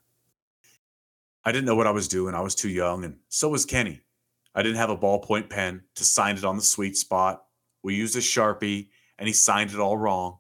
I 1.46 1.52
didn't 1.52 1.65
know 1.65 1.76
what 1.76 1.88
I 1.88 1.91
was 1.91 2.08
doing. 2.08 2.36
I 2.36 2.41
was 2.41 2.56
too 2.56 2.69
young, 2.69 3.04
and 3.04 3.17
so 3.28 3.50
was 3.50 3.65
Kenny. 3.65 4.02
I 4.56 4.62
didn't 4.62 4.78
have 4.78 4.89
a 4.89 4.98
ballpoint 4.98 5.50
pen 5.50 5.84
to 5.96 6.06
sign 6.06 6.38
it 6.38 6.46
on 6.46 6.56
the 6.56 6.62
sweet 6.62 6.96
spot. 6.96 7.43
We 7.82 7.96
used 7.96 8.15
a 8.15 8.19
Sharpie, 8.19 8.89
and 9.17 9.28
he 9.28 9.34
signed 9.34 9.71
it 9.71 9.80
all 9.80 9.97
wrong. 9.97 10.38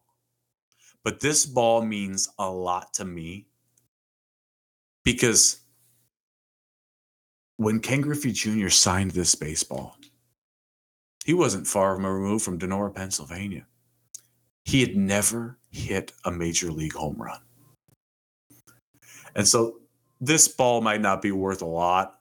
But 1.03 1.19
this 1.19 1.45
ball 1.45 1.83
means 1.83 2.29
a 2.39 2.49
lot 2.49 2.93
to 2.95 3.05
me 3.05 3.47
because 5.03 5.59
when 7.57 7.79
Ken 7.79 8.01
Griffey 8.01 8.31
Jr. 8.31 8.69
signed 8.69 9.11
this 9.11 9.35
baseball, 9.35 9.97
he 11.25 11.33
wasn't 11.33 11.67
far 11.67 11.95
removed 11.95 12.43
from 12.43 12.59
Donora, 12.59 12.93
Pennsylvania. 12.93 13.65
He 14.65 14.81
had 14.81 14.95
never 14.95 15.57
hit 15.71 16.13
a 16.25 16.31
major 16.31 16.71
league 16.71 16.93
home 16.93 17.17
run. 17.17 17.39
And 19.35 19.47
so 19.47 19.79
this 20.21 20.47
ball 20.47 20.81
might 20.81 21.01
not 21.01 21.21
be 21.21 21.31
worth 21.31 21.61
a 21.61 21.65
lot 21.67 22.19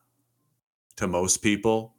to 0.96 1.06
most 1.06 1.38
people. 1.38 1.94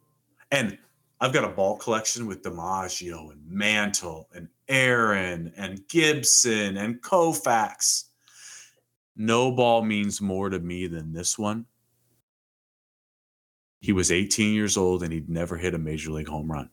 And 0.50 0.78
I've 1.24 1.32
got 1.32 1.44
a 1.44 1.48
ball 1.48 1.78
collection 1.78 2.26
with 2.26 2.42
DiMaggio 2.42 3.32
and 3.32 3.40
Mantle 3.48 4.28
and 4.34 4.46
Aaron 4.68 5.54
and 5.56 5.80
Gibson 5.88 6.76
and 6.76 7.00
Koufax. 7.00 8.04
No 9.16 9.50
ball 9.50 9.80
means 9.80 10.20
more 10.20 10.50
to 10.50 10.58
me 10.58 10.86
than 10.86 11.14
this 11.14 11.38
one. 11.38 11.64
He 13.80 13.94
was 13.94 14.12
18 14.12 14.54
years 14.54 14.76
old 14.76 15.02
and 15.02 15.14
he'd 15.14 15.30
never 15.30 15.56
hit 15.56 15.72
a 15.72 15.78
major 15.78 16.10
league 16.10 16.28
home 16.28 16.52
run. 16.52 16.68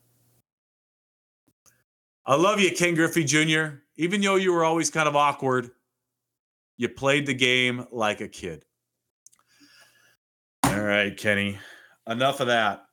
I 2.26 2.34
love 2.34 2.60
you, 2.60 2.72
Ken 2.72 2.94
Griffey 2.94 3.24
Jr. 3.24 3.76
Even 3.96 4.20
though 4.20 4.36
you 4.36 4.52
were 4.52 4.64
always 4.66 4.90
kind 4.90 5.08
of 5.08 5.16
awkward, 5.16 5.70
you 6.76 6.90
played 6.90 7.24
the 7.24 7.32
game 7.32 7.86
like 7.90 8.20
a 8.20 8.28
kid. 8.28 8.66
All 10.64 10.78
right, 10.78 11.16
Kenny. 11.16 11.58
Enough 12.06 12.40
of 12.40 12.48
that. 12.48 12.84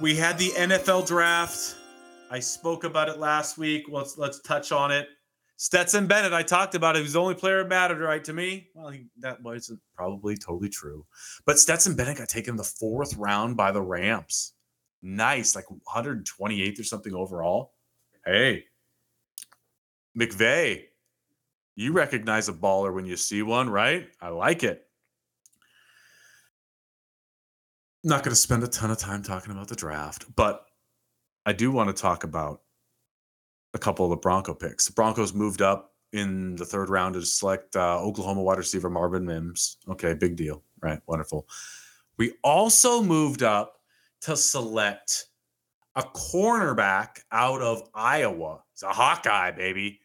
We 0.00 0.16
had 0.16 0.38
the 0.38 0.50
NFL 0.50 1.06
draft. 1.06 1.76
I 2.30 2.40
spoke 2.40 2.84
about 2.84 3.08
it 3.08 3.18
last 3.18 3.58
week. 3.58 3.84
Let's 3.88 4.18
let's 4.18 4.40
touch 4.40 4.72
on 4.72 4.90
it. 4.90 5.08
Stetson 5.56 6.08
Bennett, 6.08 6.32
I 6.32 6.42
talked 6.42 6.74
about 6.74 6.96
it. 6.96 6.98
He 6.98 7.02
was 7.04 7.12
the 7.12 7.20
only 7.20 7.36
player 7.36 7.62
that 7.62 7.68
mattered, 7.68 8.00
right, 8.00 8.22
to 8.24 8.32
me. 8.32 8.70
Well, 8.74 8.88
he, 8.88 9.06
that 9.20 9.40
wasn't 9.40 9.78
probably 9.94 10.36
totally 10.36 10.68
true. 10.68 11.06
But 11.46 11.60
Stetson 11.60 11.94
Bennett 11.94 12.18
got 12.18 12.28
taken 12.28 12.54
in 12.54 12.56
the 12.56 12.64
fourth 12.64 13.16
round 13.16 13.56
by 13.56 13.70
the 13.70 13.80
Rams 13.80 14.54
nice, 15.04 15.54
like 15.54 15.66
128th 15.94 16.80
or 16.80 16.84
something 16.84 17.14
overall. 17.14 17.74
Hey, 18.24 18.64
McVay, 20.18 20.84
you 21.76 21.92
recognize 21.92 22.48
a 22.48 22.52
baller 22.52 22.92
when 22.92 23.04
you 23.04 23.16
see 23.16 23.42
one, 23.42 23.68
right? 23.68 24.08
I 24.20 24.30
like 24.30 24.64
it. 24.64 24.86
Not 28.06 28.22
going 28.22 28.32
to 28.32 28.36
spend 28.36 28.62
a 28.62 28.66
ton 28.66 28.90
of 28.90 28.98
time 28.98 29.22
talking 29.22 29.50
about 29.50 29.68
the 29.68 29.74
draft, 29.74 30.26
but 30.36 30.66
I 31.46 31.54
do 31.54 31.72
want 31.72 31.88
to 31.88 32.00
talk 32.00 32.22
about 32.22 32.60
a 33.72 33.78
couple 33.78 34.04
of 34.04 34.10
the 34.10 34.16
Bronco 34.18 34.52
picks. 34.52 34.86
The 34.86 34.92
Broncos 34.92 35.32
moved 35.32 35.62
up 35.62 35.94
in 36.12 36.54
the 36.56 36.66
third 36.66 36.90
round 36.90 37.14
to 37.14 37.22
select 37.22 37.74
uh, 37.76 37.98
Oklahoma 38.00 38.42
wide 38.42 38.58
receiver 38.58 38.90
Marvin 38.90 39.24
Mims. 39.24 39.78
Okay, 39.88 40.12
big 40.12 40.36
deal, 40.36 40.62
right? 40.82 41.00
Wonderful. 41.06 41.48
We 42.18 42.34
also 42.44 43.02
moved 43.02 43.42
up 43.42 43.80
to 44.20 44.36
select 44.36 45.28
a 45.96 46.02
cornerback 46.02 47.20
out 47.32 47.62
of 47.62 47.88
Iowa. 47.94 48.62
He's 48.74 48.82
a 48.82 48.88
Hawkeye, 48.88 49.52
baby, 49.52 50.00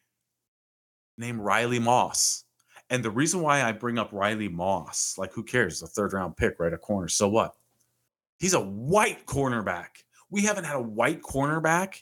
named 1.18 1.42
Riley 1.42 1.80
Moss. 1.80 2.46
And 2.90 3.04
the 3.04 3.12
reason 3.12 3.42
why 3.42 3.62
I 3.62 3.74
bring 3.74 4.00
up 4.00 4.10
Riley 4.14 4.48
Moss, 4.48 5.16
like 5.18 5.34
who 5.34 5.44
cares? 5.44 5.82
A 5.84 5.88
third 5.88 6.14
round 6.14 6.38
pick, 6.38 6.60
right? 6.60 6.74
A 6.74 6.78
corner. 6.78 7.10
So 7.10 7.28
what? 7.28 7.56
He's 8.40 8.54
a 8.54 8.62
white 8.62 9.26
cornerback. 9.26 9.88
We 10.30 10.44
haven't 10.44 10.66
had 10.66 10.78
a 10.78 10.82
white 10.82 11.22
cornerback 11.22 12.02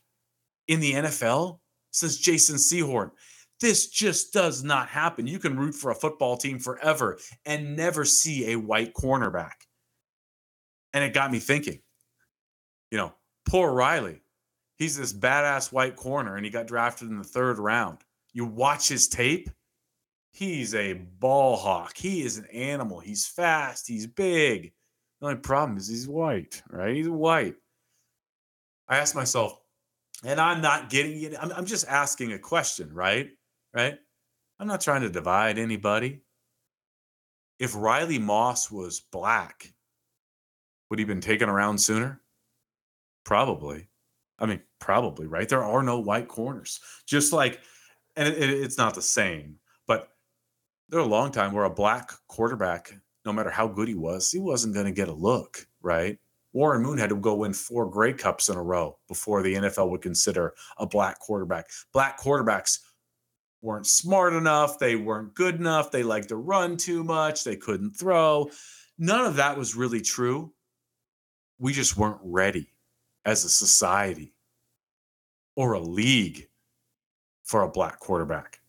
in 0.68 0.80
the 0.80 0.94
NFL 0.94 1.60
since 1.92 2.18
Jason 2.18 2.58
Sehorn. 2.58 3.12
This 3.60 3.88
just 3.88 4.34
does 4.34 4.64
not 4.64 4.88
happen. 4.88 5.26
You 5.26 5.40
can 5.40 5.58
root 5.58 5.74
for 5.74 5.90
a 5.90 5.96
football 5.96 6.38
team 6.38 6.60
forever 6.60 7.18
and 7.46 7.76
never 7.76 8.06
see 8.06 8.52
a 8.52 8.60
white 8.60 8.94
cornerback. 8.94 9.54
And 10.94 11.04
it 11.04 11.14
got 11.14 11.32
me 11.32 11.40
thinking 11.40 11.80
you 12.92 12.98
know, 12.98 13.14
poor 13.46 13.72
Riley. 13.72 14.22
He's 14.78 14.98
this 14.98 15.14
badass 15.14 15.72
white 15.72 15.96
corner 15.96 16.36
and 16.36 16.46
he 16.46 16.52
got 16.52 16.68
drafted 16.68 17.10
in 17.10 17.18
the 17.18 17.24
third 17.24 17.58
round. 17.58 18.00
You 18.34 18.46
watch 18.46 18.88
his 18.88 19.08
tape, 19.08 19.50
he's 20.32 20.76
a 20.76 20.94
ball 20.94 21.56
hawk. 21.56 21.98
He 21.98 22.22
is 22.22 22.38
an 22.38 22.46
animal. 22.54 23.00
He's 23.00 23.26
fast. 23.26 23.88
He's 23.88 24.06
big. 24.06 24.74
The 25.20 25.28
only 25.28 25.40
problem 25.40 25.78
is 25.78 25.88
he's 25.88 26.08
white, 26.08 26.62
right? 26.70 26.96
He's 26.96 27.10
white. 27.10 27.56
I 28.88 28.98
asked 28.98 29.16
myself, 29.16 29.60
and 30.24 30.40
I'm 30.40 30.62
not 30.62 30.90
getting 30.90 31.22
it. 31.22 31.36
I'm, 31.40 31.52
I'm 31.52 31.66
just 31.66 31.88
asking 31.88 32.34
a 32.34 32.40
question, 32.40 32.94
right? 32.94 33.30
Right? 33.74 33.98
I'm 34.60 34.68
not 34.68 34.82
trying 34.82 35.02
to 35.02 35.10
divide 35.10 35.58
anybody. 35.58 36.22
If 37.60 37.76
Riley 37.76 38.20
Moss 38.20 38.72
was 38.72 39.00
black, 39.00 39.74
would 40.90 41.00
he 41.00 41.06
been 41.06 41.22
taken 41.22 41.50
around 41.50 41.80
sooner? 41.80 42.22
Probably. 43.24 43.90
I 44.40 44.46
mean, 44.46 44.62
probably, 44.80 45.28
right? 45.28 45.50
There 45.50 45.64
are 45.64 45.84
no 45.84 46.00
white 46.00 46.28
corners. 46.28 46.80
Just 47.06 47.34
like, 47.34 47.60
and 48.16 48.28
it, 48.28 48.50
it's 48.50 48.78
not 48.78 48.94
the 48.94 49.02
same, 49.02 49.58
but 49.88 50.10
there 50.90 51.00
a 51.00 51.06
long 51.06 51.32
time 51.32 51.54
where 51.54 51.66
a 51.66 51.70
black 51.70 52.12
quarterback, 52.28 52.94
no 53.28 53.34
matter 53.34 53.52
how 53.52 53.68
good 53.68 53.88
he 53.88 53.94
was, 53.94 54.32
he 54.32 54.40
wasn't 54.40 54.74
going 54.74 54.88
to 54.88 54.92
get 54.92 55.10
a 55.10 55.14
look, 55.14 55.68
right? 55.82 56.18
Warren 56.54 56.82
Moon 56.82 56.98
had 56.98 57.10
to 57.10 57.16
go 57.16 57.36
win 57.36 57.54
four 57.54 57.88
Grey 57.88 58.14
Cups 58.14 58.50
in 58.50 58.58
a 58.58 58.64
row 58.64 58.98
before 59.08 59.44
the 59.44 59.54
NFL 59.54 59.92
would 59.92 60.02
consider 60.02 60.56
a 60.80 60.88
black 60.88 61.20
quarterback. 61.20 61.68
Black 61.94 62.20
quarterbacks 62.20 62.80
weren't 63.62 63.86
smart 63.86 64.34
enough. 64.34 64.80
They 64.80 64.96
weren't 64.96 65.36
good 65.36 65.56
enough. 65.56 65.92
They 65.92 66.04
liked 66.04 66.30
to 66.30 66.38
run 66.38 66.78
too 66.78 67.04
much. 67.04 67.44
They 67.44 67.58
couldn't 67.58 67.92
throw. 67.92 68.50
None 68.98 69.26
of 69.26 69.36
that 69.36 69.58
was 69.58 69.76
really 69.76 70.02
true. 70.02 70.54
We 71.60 71.74
just 71.74 71.98
weren't 71.98 72.22
ready 72.24 72.74
as 73.26 73.44
a 73.44 73.50
society 73.50 74.34
or 75.56 75.74
a 75.74 75.80
league 75.80 76.48
for 77.44 77.62
a 77.62 77.70
black 77.70 78.00
quarterback. 78.00 78.62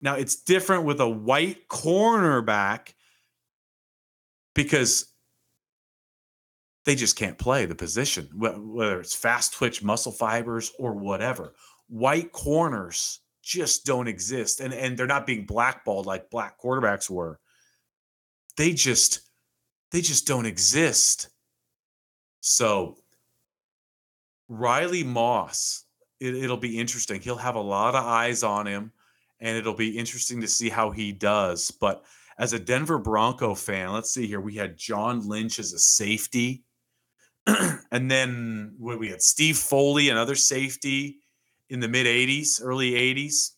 Now, 0.00 0.14
it's 0.14 0.36
different 0.36 0.84
with 0.84 1.00
a 1.00 1.08
white 1.08 1.68
cornerback 1.68 2.94
because 4.56 5.12
they 6.86 6.94
just 6.94 7.16
can't 7.16 7.38
play 7.38 7.66
the 7.66 7.74
position, 7.74 8.28
whether 8.34 9.00
it's 9.00 9.14
fast 9.14 9.52
twitch 9.52 9.84
muscle 9.84 10.12
fibers 10.12 10.72
or 10.78 10.94
whatever. 10.94 11.52
White 11.88 12.32
corners 12.32 13.20
just 13.42 13.84
don't 13.84 14.08
exist. 14.08 14.60
And, 14.60 14.72
and 14.72 14.96
they're 14.96 15.06
not 15.06 15.26
being 15.26 15.44
blackballed 15.44 16.06
like 16.06 16.30
black 16.30 16.58
quarterbacks 16.58 17.10
were. 17.10 17.38
They 18.56 18.72
just 18.72 19.20
they 19.92 20.00
just 20.00 20.26
don't 20.26 20.46
exist. 20.46 21.28
So 22.40 22.96
Riley 24.48 25.04
Moss, 25.04 25.84
it, 26.18 26.48
will 26.48 26.56
be 26.56 26.78
interesting. 26.78 27.20
He'll 27.20 27.36
have 27.36 27.56
a 27.56 27.60
lot 27.60 27.94
of 27.94 28.04
eyes 28.04 28.42
on 28.42 28.66
him, 28.66 28.92
and 29.40 29.56
it'll 29.56 29.74
be 29.74 29.98
interesting 29.98 30.40
to 30.40 30.48
see 30.48 30.68
how 30.68 30.90
he 30.90 31.12
does. 31.12 31.70
But 31.70 32.04
as 32.38 32.52
a 32.52 32.58
Denver 32.58 32.98
Bronco 32.98 33.54
fan, 33.54 33.92
let's 33.92 34.12
see 34.12 34.26
here. 34.26 34.40
We 34.40 34.56
had 34.56 34.76
John 34.76 35.26
Lynch 35.26 35.58
as 35.58 35.72
a 35.72 35.78
safety. 35.78 36.64
and 37.46 38.10
then 38.10 38.74
we 38.78 39.08
had 39.08 39.22
Steve 39.22 39.56
Foley, 39.56 40.08
another 40.08 40.34
safety 40.34 41.18
in 41.70 41.80
the 41.80 41.88
mid 41.88 42.06
80s, 42.06 42.60
early 42.62 42.92
80s. 42.92 43.52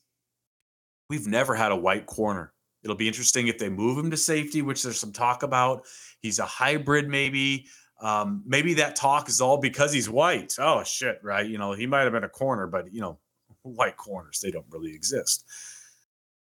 We've 1.08 1.26
never 1.26 1.54
had 1.54 1.72
a 1.72 1.76
white 1.76 2.06
corner. 2.06 2.52
It'll 2.82 2.96
be 2.96 3.08
interesting 3.08 3.48
if 3.48 3.58
they 3.58 3.68
move 3.68 3.98
him 3.98 4.10
to 4.10 4.16
safety, 4.16 4.62
which 4.62 4.82
there's 4.82 5.00
some 5.00 5.12
talk 5.12 5.42
about. 5.42 5.84
He's 6.20 6.38
a 6.38 6.44
hybrid, 6.44 7.08
maybe 7.08 7.66
um, 8.00 8.42
maybe 8.46 8.74
that 8.74 8.94
talk 8.96 9.28
is 9.28 9.40
all 9.40 9.58
because 9.58 9.92
he's 9.92 10.08
white. 10.08 10.54
Oh 10.58 10.84
shit, 10.84 11.18
right? 11.22 11.46
You 11.46 11.58
know, 11.58 11.72
he 11.72 11.86
might 11.86 12.02
have 12.02 12.12
been 12.12 12.24
a 12.24 12.28
corner, 12.28 12.66
but 12.66 12.92
you 12.92 13.00
know, 13.00 13.18
white 13.62 13.96
corners 13.96 14.40
they 14.40 14.50
don't 14.50 14.66
really 14.70 14.94
exist. 14.94 15.44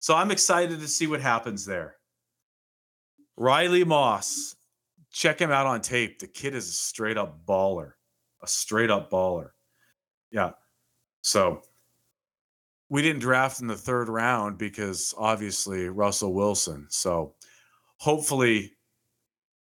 So 0.00 0.14
I'm 0.14 0.30
excited 0.30 0.80
to 0.80 0.88
see 0.88 1.06
what 1.06 1.20
happens 1.20 1.64
there. 1.64 1.96
Riley 3.36 3.84
Moss, 3.84 4.56
check 5.12 5.40
him 5.40 5.50
out 5.50 5.66
on 5.66 5.80
tape. 5.80 6.18
The 6.18 6.26
kid 6.26 6.54
is 6.54 6.68
a 6.68 6.72
straight 6.72 7.16
up 7.16 7.44
baller, 7.46 7.92
a 8.42 8.46
straight 8.46 8.90
up 8.90 9.10
baller. 9.10 9.50
Yeah. 10.30 10.52
So 11.22 11.62
we 12.88 13.02
didn't 13.02 13.20
draft 13.20 13.60
in 13.60 13.66
the 13.66 13.76
third 13.76 14.08
round 14.08 14.58
because 14.58 15.14
obviously 15.18 15.88
Russell 15.88 16.34
Wilson. 16.34 16.86
So 16.88 17.34
hopefully 17.98 18.72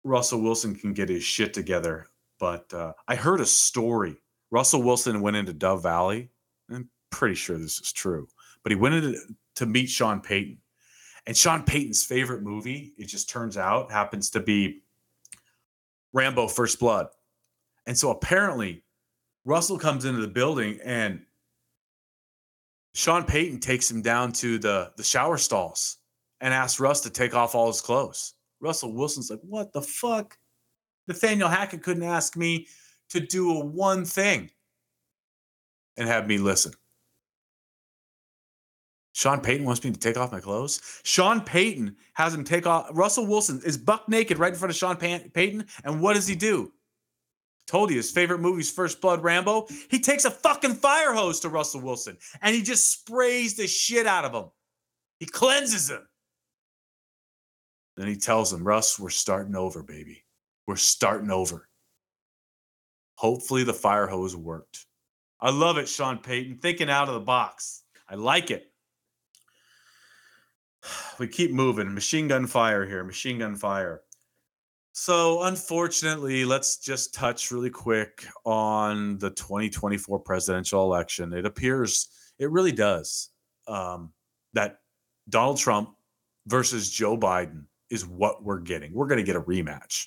Russell 0.04 0.42
Wilson 0.42 0.74
can 0.74 0.92
get 0.92 1.08
his 1.08 1.24
shit 1.24 1.52
together. 1.52 2.06
But 2.38 2.72
uh, 2.72 2.92
I 3.06 3.16
heard 3.16 3.40
a 3.40 3.46
story. 3.46 4.16
Russell 4.50 4.82
Wilson 4.82 5.20
went 5.20 5.36
into 5.36 5.52
Dove 5.52 5.82
Valley. 5.82 6.30
I'm 6.70 6.88
pretty 7.10 7.34
sure 7.34 7.58
this 7.58 7.80
is 7.80 7.92
true, 7.92 8.26
but 8.62 8.72
he 8.72 8.76
went 8.76 8.94
into 8.94 9.18
to 9.56 9.66
meet 9.66 9.90
Sean 9.90 10.20
Payton. 10.20 10.58
And 11.26 11.36
Sean 11.36 11.62
Payton's 11.62 12.04
favorite 12.04 12.42
movie, 12.42 12.92
it 12.96 13.06
just 13.06 13.28
turns 13.28 13.56
out, 13.56 13.92
happens 13.92 14.30
to 14.30 14.40
be 14.40 14.82
Rambo 16.12 16.48
First 16.48 16.80
Blood. 16.80 17.08
And 17.86 17.96
so 17.96 18.10
apparently, 18.10 18.82
Russell 19.44 19.78
comes 19.78 20.04
into 20.04 20.20
the 20.20 20.28
building 20.28 20.78
and 20.84 21.24
Sean 22.94 23.24
Payton 23.24 23.60
takes 23.60 23.90
him 23.90 24.02
down 24.02 24.32
to 24.32 24.58
the, 24.58 24.92
the 24.96 25.04
shower 25.04 25.36
stalls 25.38 25.98
and 26.40 26.52
asks 26.52 26.80
Russ 26.80 27.00
to 27.02 27.10
take 27.10 27.34
off 27.34 27.54
all 27.54 27.68
his 27.68 27.80
clothes. 27.80 28.34
Russell 28.60 28.92
Wilson's 28.92 29.30
like, 29.30 29.40
what 29.42 29.72
the 29.72 29.82
fuck? 29.82 30.38
Nathaniel 31.06 31.48
Hackett 31.48 31.82
couldn't 31.82 32.02
ask 32.02 32.36
me 32.36 32.66
to 33.10 33.20
do 33.20 33.52
a 33.52 33.64
one 33.64 34.04
thing 34.04 34.50
and 35.96 36.08
have 36.08 36.26
me 36.26 36.38
listen. 36.38 36.72
Sean 39.20 39.42
Payton 39.42 39.66
wants 39.66 39.84
me 39.84 39.90
to 39.90 40.00
take 40.00 40.16
off 40.16 40.32
my 40.32 40.40
clothes. 40.40 40.80
Sean 41.04 41.42
Payton 41.42 41.94
has 42.14 42.32
him 42.32 42.42
take 42.42 42.66
off. 42.66 42.88
Russell 42.94 43.26
Wilson 43.26 43.60
is 43.66 43.76
buck 43.76 44.08
naked 44.08 44.38
right 44.38 44.54
in 44.54 44.58
front 44.58 44.70
of 44.70 44.78
Sean 44.78 44.96
Payton. 44.96 45.66
And 45.84 46.00
what 46.00 46.14
does 46.14 46.26
he 46.26 46.34
do? 46.34 46.72
Told 47.66 47.90
you 47.90 47.96
his 47.96 48.10
favorite 48.10 48.40
movie's 48.40 48.70
First 48.70 49.02
Blood 49.02 49.22
Rambo. 49.22 49.66
He 49.90 50.00
takes 50.00 50.24
a 50.24 50.30
fucking 50.30 50.72
fire 50.72 51.12
hose 51.12 51.38
to 51.40 51.50
Russell 51.50 51.82
Wilson 51.82 52.16
and 52.40 52.54
he 52.54 52.62
just 52.62 52.90
sprays 52.90 53.56
the 53.56 53.66
shit 53.66 54.06
out 54.06 54.24
of 54.24 54.32
him. 54.32 54.50
He 55.18 55.26
cleanses 55.26 55.90
him. 55.90 56.08
Then 57.98 58.06
he 58.06 58.16
tells 58.16 58.50
him, 58.50 58.64
Russ, 58.64 58.98
we're 58.98 59.10
starting 59.10 59.54
over, 59.54 59.82
baby. 59.82 60.24
We're 60.66 60.76
starting 60.76 61.30
over. 61.30 61.68
Hopefully 63.16 63.64
the 63.64 63.74
fire 63.74 64.06
hose 64.06 64.34
worked. 64.34 64.86
I 65.42 65.50
love 65.50 65.76
it, 65.76 65.90
Sean 65.90 66.16
Payton. 66.16 66.56
Thinking 66.56 66.88
out 66.88 67.08
of 67.08 67.14
the 67.14 67.20
box. 67.20 67.82
I 68.08 68.14
like 68.14 68.50
it. 68.50 68.69
We 71.18 71.28
keep 71.28 71.52
moving. 71.52 71.92
Machine 71.92 72.28
gun 72.28 72.46
fire 72.46 72.86
here. 72.86 73.04
Machine 73.04 73.40
gun 73.40 73.54
fire. 73.54 74.00
So, 74.92 75.42
unfortunately, 75.42 76.44
let's 76.44 76.78
just 76.78 77.14
touch 77.14 77.50
really 77.50 77.70
quick 77.70 78.26
on 78.44 79.18
the 79.18 79.30
2024 79.30 80.18
presidential 80.20 80.82
election. 80.82 81.32
It 81.32 81.46
appears, 81.46 82.08
it 82.38 82.50
really 82.50 82.72
does, 82.72 83.30
um, 83.68 84.12
that 84.54 84.78
Donald 85.28 85.58
Trump 85.58 85.90
versus 86.46 86.90
Joe 86.90 87.16
Biden 87.16 87.66
is 87.90 88.06
what 88.06 88.42
we're 88.42 88.60
getting. 88.60 88.92
We're 88.92 89.06
going 89.06 89.18
to 89.18 89.24
get 89.24 89.36
a 89.36 89.42
rematch. 89.42 90.06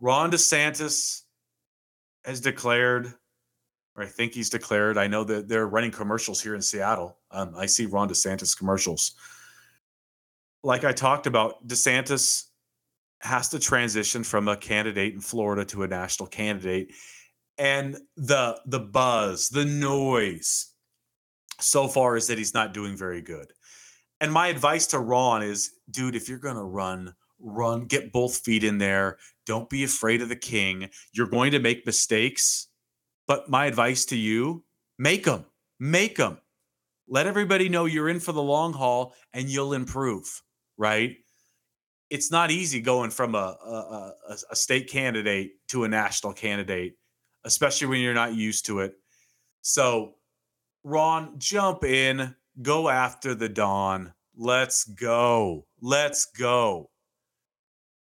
Ron 0.00 0.30
DeSantis 0.30 1.22
has 2.24 2.40
declared, 2.40 3.12
or 3.96 4.02
I 4.02 4.06
think 4.06 4.32
he's 4.32 4.50
declared. 4.50 4.98
I 4.98 5.06
know 5.06 5.24
that 5.24 5.48
they're 5.48 5.68
running 5.68 5.90
commercials 5.90 6.42
here 6.42 6.54
in 6.54 6.62
Seattle. 6.62 7.18
Um, 7.30 7.54
I 7.56 7.66
see 7.66 7.86
Ron 7.86 8.08
DeSantis 8.08 8.56
commercials. 8.56 9.14
Like 10.62 10.84
I 10.84 10.92
talked 10.92 11.26
about, 11.26 11.66
DeSantis 11.66 12.44
has 13.20 13.48
to 13.50 13.58
transition 13.58 14.24
from 14.24 14.48
a 14.48 14.56
candidate 14.56 15.14
in 15.14 15.20
Florida 15.20 15.64
to 15.66 15.82
a 15.82 15.88
national 15.88 16.28
candidate. 16.28 16.92
And 17.58 17.98
the 18.16 18.60
the 18.66 18.80
buzz, 18.80 19.48
the 19.48 19.64
noise 19.64 20.72
so 21.60 21.88
far 21.88 22.16
is 22.16 22.26
that 22.28 22.38
he's 22.38 22.54
not 22.54 22.72
doing 22.72 22.96
very 22.96 23.20
good. 23.20 23.52
And 24.20 24.32
my 24.32 24.48
advice 24.48 24.86
to 24.88 24.98
Ron 24.98 25.42
is, 25.42 25.72
dude, 25.90 26.14
if 26.14 26.28
you're 26.28 26.38
gonna 26.38 26.64
run, 26.64 27.14
run, 27.38 27.86
get 27.86 28.12
both 28.12 28.38
feet 28.38 28.64
in 28.64 28.78
there. 28.78 29.18
Don't 29.46 29.68
be 29.68 29.84
afraid 29.84 30.22
of 30.22 30.28
the 30.28 30.36
king. 30.36 30.88
You're 31.12 31.26
going 31.26 31.52
to 31.52 31.58
make 31.58 31.86
mistakes, 31.86 32.68
but 33.26 33.48
my 33.48 33.66
advice 33.66 34.04
to 34.06 34.16
you, 34.16 34.64
make 34.98 35.24
them. 35.24 35.44
Make 35.78 36.16
them. 36.16 36.38
Let 37.08 37.26
everybody 37.26 37.68
know 37.68 37.86
you're 37.86 38.08
in 38.08 38.20
for 38.20 38.32
the 38.32 38.42
long 38.42 38.72
haul 38.72 39.14
and 39.32 39.48
you'll 39.48 39.72
improve, 39.72 40.42
right? 40.80 41.16
It's 42.08 42.32
not 42.32 42.50
easy 42.50 42.80
going 42.80 43.10
from 43.10 43.34
a, 43.34 43.56
a, 43.64 44.12
a, 44.30 44.36
a 44.50 44.56
state 44.56 44.88
candidate 44.88 45.52
to 45.68 45.84
a 45.84 45.88
national 45.88 46.32
candidate, 46.32 46.96
especially 47.44 47.86
when 47.86 48.00
you're 48.00 48.14
not 48.14 48.34
used 48.34 48.66
to 48.66 48.80
it. 48.80 48.94
So, 49.60 50.14
Ron, 50.82 51.38
jump 51.38 51.84
in, 51.84 52.34
Go 52.62 52.88
after 52.88 53.34
the 53.34 53.48
Don. 53.48 54.12
Let's 54.36 54.84
go. 54.84 55.66
Let's 55.80 56.26
go. 56.26 56.90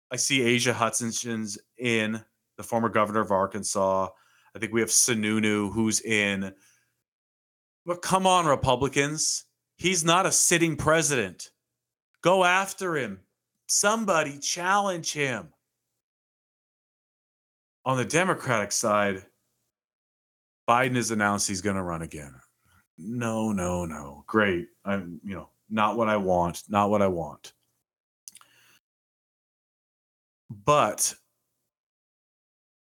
I 0.09 0.15
see 0.15 0.55
Asa 0.55 0.73
Hutchinson's 0.73 1.59
in, 1.77 2.23
the 2.57 2.63
former 2.63 2.89
governor 2.89 3.21
of 3.21 3.31
Arkansas. 3.31 4.07
I 4.55 4.59
think 4.59 4.73
we 4.73 4.81
have 4.81 4.89
Sununu 4.89 5.71
who's 5.71 6.01
in. 6.01 6.53
But 7.85 8.01
come 8.01 8.25
on, 8.25 8.45
Republicans. 8.45 9.45
He's 9.77 10.03
not 10.03 10.25
a 10.25 10.31
sitting 10.31 10.75
president. 10.75 11.49
Go 12.21 12.43
after 12.43 12.95
him. 12.95 13.19
Somebody 13.67 14.37
challenge 14.39 15.13
him. 15.13 15.49
On 17.85 17.97
the 17.97 18.05
Democratic 18.05 18.71
side, 18.71 19.23
Biden 20.69 20.95
has 20.95 21.11
announced 21.11 21.47
he's 21.47 21.61
going 21.61 21.75
to 21.75 21.81
run 21.81 22.03
again 22.03 22.35
no, 23.03 23.51
no, 23.51 23.85
no. 23.85 24.23
Great. 24.27 24.67
I'm, 24.85 25.19
you 25.23 25.35
know, 25.35 25.49
not 25.69 25.97
what 25.97 26.09
I 26.09 26.17
want, 26.17 26.63
not 26.69 26.89
what 26.89 27.01
I 27.01 27.07
want. 27.07 27.53
But 30.49 31.13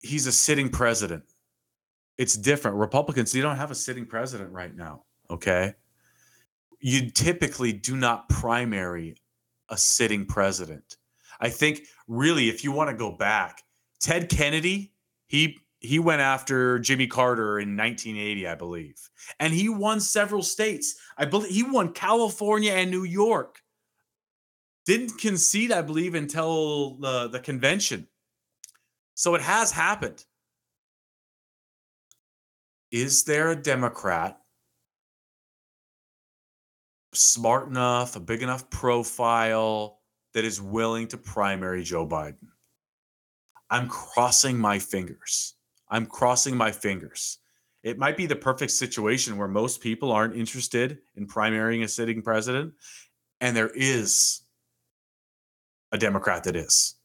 he's 0.01 0.27
a 0.27 0.31
sitting 0.31 0.69
president. 0.69 1.23
It's 2.17 2.35
different. 2.35 2.77
Republicans, 2.77 3.35
you 3.35 3.41
don't 3.41 3.57
have 3.57 3.71
a 3.71 3.75
sitting 3.75 4.05
president 4.05 4.51
right 4.51 4.73
now. 4.73 5.03
Okay. 5.29 5.73
You 6.79 7.09
typically 7.09 7.73
do 7.73 7.97
not 7.97 8.29
primary 8.29 9.17
a 9.69 9.77
sitting 9.77 10.25
president. 10.25 10.97
I 11.39 11.49
think 11.49 11.81
really, 12.07 12.49
if 12.49 12.63
you 12.63 12.71
want 12.71 12.89
to 12.89 12.95
go 12.95 13.11
back, 13.11 13.61
Ted 13.99 14.29
Kennedy, 14.29 14.93
he 15.27 15.57
he 15.79 15.99
went 15.99 16.21
after 16.21 16.79
Jimmy 16.79 17.07
Carter 17.07 17.59
in 17.59 17.75
1980, 17.77 18.47
I 18.47 18.55
believe, 18.55 19.09
and 19.39 19.53
he 19.53 19.69
won 19.69 19.99
several 19.99 20.41
states. 20.41 20.95
I 21.17 21.25
believe 21.25 21.51
he 21.51 21.63
won 21.63 21.93
California 21.93 22.71
and 22.71 22.89
New 22.89 23.03
York. 23.03 23.59
Didn't 24.85 25.17
concede, 25.19 25.71
I 25.71 25.81
believe, 25.81 26.13
until 26.13 26.97
the, 26.97 27.27
the 27.27 27.39
convention. 27.39 28.07
So 29.15 29.33
it 29.33 29.41
has 29.41 29.71
happened. 29.71 30.23
Is 32.91 33.23
there 33.23 33.49
a 33.49 33.55
Democrat 33.55 34.39
smart 37.15 37.67
enough, 37.67 38.15
a 38.15 38.19
big 38.19 38.43
enough 38.43 38.69
profile 38.69 39.99
that 40.33 40.45
is 40.45 40.61
willing 40.61 41.07
to 41.09 41.17
primary 41.17 41.83
Joe 41.83 42.07
Biden? 42.07 42.47
I'm 43.69 43.87
crossing 43.87 44.57
my 44.57 44.79
fingers. 44.79 45.55
I'm 45.89 46.05
crossing 46.05 46.55
my 46.55 46.71
fingers. 46.71 47.39
It 47.83 47.99
might 47.99 48.17
be 48.17 48.25
the 48.25 48.35
perfect 48.35 48.71
situation 48.71 49.37
where 49.37 49.47
most 49.47 49.79
people 49.79 50.11
aren't 50.11 50.35
interested 50.35 50.99
in 51.15 51.27
primarying 51.27 51.83
a 51.83 51.87
sitting 51.87 52.21
president, 52.21 52.73
and 53.41 53.55
there 53.55 53.71
is 53.75 54.41
a 55.91 55.97
Democrat 55.97 56.43
that 56.45 56.55
is. 56.55 56.95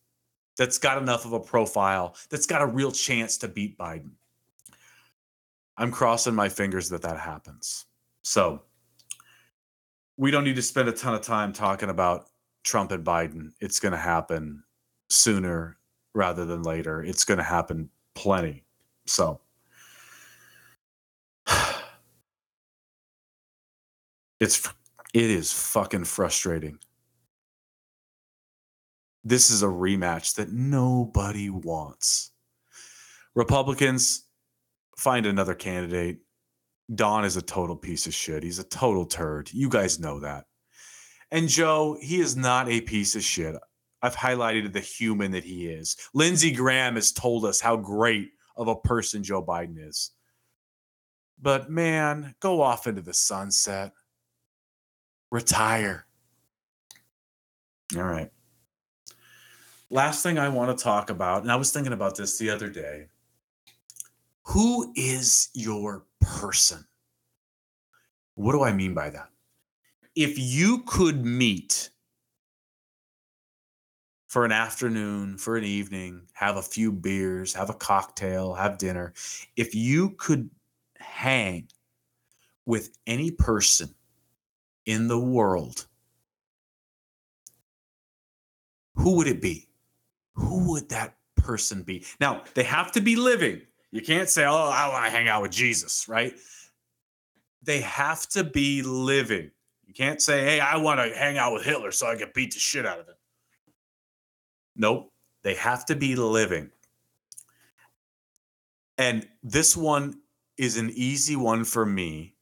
That's 0.57 0.78
got 0.78 0.99
enough 0.99 1.24
of 1.24 1.32
a 1.32 1.41
profile, 1.41 2.16
that's 2.30 2.47
got 2.47 2.62
a 2.62 2.66
real 2.66 2.93
chance 2.93 3.39
to 3.39 3.49
beat 3.49 3.78
Biden. 3.78 4.12
I'm 5.76 5.91
crossing 5.91 6.35
my 6.35 6.49
fingers 6.49 6.91
that 6.91 7.03
that 7.03 7.18
happens. 7.18 7.87
So, 8.22 8.62
we 10.21 10.31
don't 10.31 10.45
need 10.45 10.57
to 10.57 10.62
spend 10.62 10.87
a 10.87 10.93
ton 10.93 11.14
of 11.14 11.23
time 11.23 11.51
talking 11.51 11.89
about 11.89 12.27
Trump 12.62 12.93
and 12.93 13.03
Biden. 13.03 13.53
It's 13.59 13.81
going 13.81 13.93
to 13.93 13.99
happen 13.99 14.62
sooner 15.09 15.79
rather 16.14 16.45
than 16.45 16.62
later. 16.62 17.03
It's 17.03 17.25
going 17.25 17.39
to 17.39 17.45
happen 17.45 17.89
plenty. 18.14 18.64
So 19.07 19.41
it's 24.41 24.68
it 25.14 25.31
is 25.31 25.55
fucking 25.55 26.05
frustrating. 26.05 26.79
This 29.25 29.51
is 29.51 29.62
a 29.62 29.68
rematch 29.68 30.35
that 30.35 30.53
nobody 30.53 31.49
wants. 31.49 32.33
Republicans 33.35 34.27
find 34.99 35.25
another 35.25 35.55
candidate. 35.55 36.18
Don 36.95 37.24
is 37.24 37.36
a 37.36 37.43
total 37.43 37.76
piece 37.76 38.07
of 38.07 38.14
shit. 38.14 38.43
He's 38.43 38.59
a 38.59 38.64
total 38.64 39.07
turd. 39.07 39.51
You 39.53 39.68
guys 39.68 40.01
know 40.01 40.20
that. 40.20 40.47
And 41.30 41.49
Joe, 41.49 41.97
he 42.01 42.20
is 42.20 42.36
not 42.36 42.68
a 42.68 42.80
piece 42.80 43.14
of 43.14 43.22
shit. 43.22 43.55
I've 44.03 44.16
highlighted 44.16 44.72
the 44.72 44.80
human 44.80 45.32
that 45.32 45.45
he 45.45 45.66
is. 45.68 45.97
Lindsey 46.14 46.51
Graham 46.51 46.95
has 46.95 47.12
told 47.12 47.45
us 47.45 47.61
how 47.61 47.76
great 47.76 48.30
of 48.57 48.68
a 48.68 48.76
person 48.76 49.22
Joe 49.22 49.45
Biden 49.45 49.76
is. 49.76 50.11
But 51.41 51.70
man, 51.70 52.34
go 52.41 52.61
off 52.61 52.86
into 52.86 53.03
the 53.03 53.14
sunset. 53.14 53.93
Retire. 55.30 56.07
All 57.97 58.03
right. 58.03 58.30
Last 59.91 60.22
thing 60.22 60.38
I 60.38 60.49
want 60.49 60.76
to 60.76 60.82
talk 60.82 61.11
about, 61.11 61.43
and 61.43 61.51
I 61.51 61.57
was 61.57 61.72
thinking 61.72 61.93
about 61.93 62.16
this 62.16 62.38
the 62.38 62.51
other 62.51 62.68
day. 62.68 63.07
Who 64.45 64.93
is 64.97 65.49
your 65.55 66.05
person? 66.21 66.85
What 68.35 68.53
do 68.53 68.62
I 68.62 68.73
mean 68.73 68.95
by 68.95 69.11
that? 69.11 69.29
If 70.14 70.39
you 70.39 70.83
could 70.87 71.25
meet 71.25 71.91
for 74.27 74.45
an 74.45 74.53
afternoon, 74.53 75.39
for 75.39 75.57
an 75.57 75.64
evening, 75.64 76.23
have 76.35 76.57
a 76.57 76.62
few 76.62 76.93
beers, 76.93 77.55
have 77.55 77.68
a 77.68 77.75
cocktail, 77.75 78.55
have 78.55 78.79
dinner, 78.79 79.12
if 79.57 79.75
you 79.75 80.11
could 80.11 80.49
hang 80.99 81.68
with 82.64 82.97
any 83.07 83.31
person 83.31 83.95
in 84.87 85.09
the 85.09 85.18
world, 85.18 85.87
who 88.95 89.16
would 89.16 89.27
it 89.27 89.43
be? 89.43 89.68
Who 90.35 90.71
would 90.71 90.89
that 90.91 91.16
person 91.37 91.83
be? 91.83 92.05
Now, 92.21 92.45
they 92.55 92.62
have 92.62 92.93
to 92.93 93.01
be 93.01 93.16
living. 93.16 93.62
You 93.93 94.01
can't 94.01 94.28
say, 94.28 94.45
oh, 94.45 94.70
I 94.72 94.88
want 94.88 95.05
to 95.07 95.11
hang 95.11 95.28
out 95.28 95.43
with 95.43 95.51
Jesus, 95.51 96.09
right? 96.09 96.34
They 97.62 97.80
have 97.80 98.28
to 98.30 98.45
be 98.45 98.82
living. 98.82 99.51
You 99.84 99.95
can't 99.95 100.22
say, 100.22 100.45
hey, 100.45 100.61
I 100.61 100.76
want 100.76 101.01
to 101.01 101.16
hang 101.16 101.36
out 101.36 101.53
with 101.53 101.64
Hitler 101.64 101.91
so 101.91 102.07
I 102.07 102.16
can 102.16 102.30
beat 102.34 102.55
the 102.55 102.61
shit 102.61 102.86
out 102.86 103.01
of 103.01 103.09
him. 103.09 103.16
Nope. 104.76 105.12
They 105.43 105.55
have 105.55 105.84
to 105.86 105.97
be 105.97 106.14
living. 106.14 106.70
And 108.99 109.26
this 109.43 109.76
one 109.76 110.20
is 110.57 110.76
an 110.76 110.91
easy 110.95 111.34
one 111.34 111.64
for 111.64 111.84
me. 111.86 112.34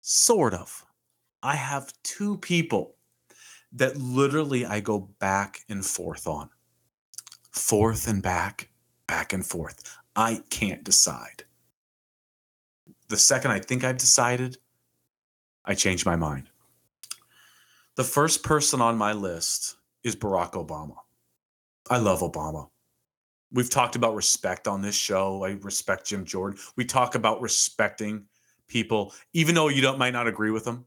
Sort 0.00 0.54
of. 0.54 0.84
I 1.42 1.54
have 1.54 1.92
two 2.02 2.38
people 2.38 2.96
that 3.72 3.96
literally 3.96 4.64
I 4.66 4.80
go 4.80 4.98
back 5.18 5.60
and 5.68 5.84
forth 5.84 6.26
on. 6.26 6.50
Forth 7.50 8.08
and 8.08 8.22
back, 8.22 8.70
back 9.06 9.32
and 9.32 9.44
forth. 9.44 9.98
I 10.16 10.42
can't 10.50 10.84
decide. 10.84 11.44
The 13.08 13.16
second 13.16 13.50
I 13.50 13.60
think 13.60 13.84
I've 13.84 13.98
decided, 13.98 14.58
I 15.64 15.74
change 15.74 16.06
my 16.06 16.16
mind. 16.16 16.48
The 17.96 18.04
first 18.04 18.42
person 18.42 18.80
on 18.80 18.96
my 18.96 19.12
list 19.12 19.76
is 20.02 20.16
Barack 20.16 20.52
Obama. 20.52 20.96
I 21.90 21.98
love 21.98 22.20
Obama. 22.20 22.68
We've 23.52 23.68
talked 23.68 23.96
about 23.96 24.14
respect 24.14 24.66
on 24.66 24.80
this 24.80 24.94
show. 24.94 25.44
I 25.44 25.58
respect 25.60 26.06
Jim 26.06 26.24
Jordan. 26.24 26.58
We 26.76 26.86
talk 26.86 27.14
about 27.14 27.42
respecting 27.42 28.24
people, 28.66 29.12
even 29.34 29.54
though 29.54 29.68
you 29.68 29.82
don't 29.82 29.98
might 29.98 30.14
not 30.14 30.26
agree 30.26 30.50
with 30.50 30.64
them. 30.64 30.86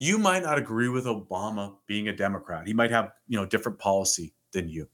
You 0.00 0.16
might 0.18 0.42
not 0.42 0.58
agree 0.58 0.88
with 0.88 1.04
Obama 1.04 1.74
being 1.86 2.08
a 2.08 2.16
Democrat. 2.16 2.66
He 2.66 2.72
might 2.72 2.90
have, 2.90 3.12
you 3.28 3.38
know, 3.38 3.44
different 3.44 3.78
policy 3.78 4.32
than 4.52 4.68
you. 4.68 4.88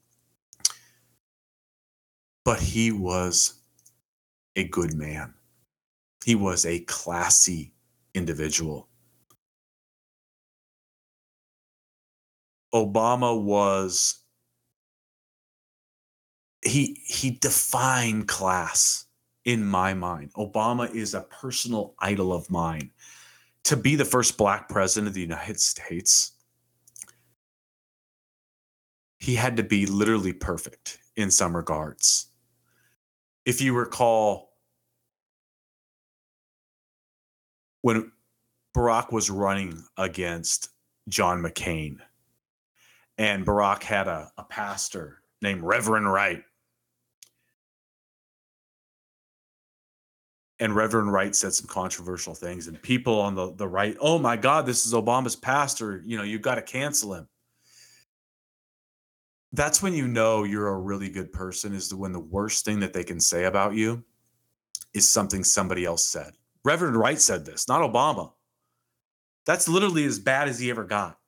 But 2.45 2.61
he 2.61 2.91
was 2.91 3.55
a 4.57 4.65
good 4.65 4.95
man. 4.95 5.35
He 6.25 6.35
was 6.35 6.67
a 6.67 6.81
classy 6.81 7.75
individual. 8.15 8.89
Obama 12.75 13.41
was 13.41 14.21
he 16.63 17.01
he 17.05 17.31
defined 17.31 18.29
class 18.29 19.07
in 19.45 19.65
my 19.65 19.95
mind. 19.95 20.33
Obama 20.35 20.93
is 20.95 21.15
a 21.15 21.23
personal 21.23 21.95
idol 21.99 22.33
of 22.33 22.51
mine. 22.51 22.91
To 23.65 23.77
be 23.77 23.97
the 23.97 24.05
first 24.05 24.37
black 24.39 24.69
president 24.69 25.09
of 25.09 25.15
the 25.15 25.21
United 25.21 25.61
States, 25.61 26.33
he 29.19 29.35
had 29.35 29.57
to 29.57 29.63
be 29.63 29.87
literally 29.87 30.33
perfect 30.33 30.99
in 31.17 31.31
some 31.31 31.55
regards. 31.55 32.30
If 33.45 33.61
you 33.61 33.77
recall, 33.77 34.51
when 37.83 38.13
Barack 38.77 39.13
was 39.13 39.31
running 39.31 39.83
against 39.97 40.71
John 41.09 41.43
McCain, 41.43 41.99
and 43.19 43.45
Barack 43.45 43.83
had 43.83 44.09
a, 44.09 44.31
a 44.39 44.45
pastor 44.45 45.23
named 45.43 45.63
Reverend 45.63 46.11
Wright 46.11 46.45
and 50.61 50.77
Reverend 50.77 51.13
Wright 51.13 51.35
said 51.35 51.55
some 51.55 51.67
controversial 51.67 52.35
things, 52.35 52.69
and 52.69 52.81
people 52.81 53.19
on 53.19 53.35
the, 53.35 53.53
the 53.55 53.67
right, 53.67 53.97
oh 53.99 54.19
my 54.19 54.37
God, 54.37 54.67
this 54.67 54.87
is 54.87 54.93
Obama's 54.93 55.35
pastor. 55.35 56.03
You 56.07 56.19
know, 56.19 56.23
you've 56.23 56.43
got 56.43 56.57
to 56.57 56.63
cancel 56.63 57.15
him. 57.15 57.27
That's 59.53 59.83
when 59.83 59.95
you 59.95 60.07
know 60.07 60.45
you're 60.45 60.69
a 60.69 60.79
really 60.79 61.09
good 61.09 61.33
person, 61.33 61.75
is 61.75 61.93
when 61.93 62.13
the 62.13 62.21
worst 62.21 62.65
thing 62.65 62.81
that 62.81 62.93
they 62.93 63.05
can 63.05 63.21
say 63.21 63.45
about 63.45 63.75
you 63.75 64.05
is 64.95 65.09
something 65.09 65.43
somebody 65.43 65.85
else 65.85 66.05
said. 66.05 66.33
Reverend 66.65 66.97
Wright 66.97 67.21
said 67.21 67.45
this, 67.45 67.69
not 67.69 67.81
Obama. 67.81 68.33
That's 69.47 69.69
literally 69.69 70.05
as 70.05 70.19
bad 70.19 70.49
as 70.49 70.61
he 70.61 70.71
ever 70.71 70.85
got. 70.85 71.19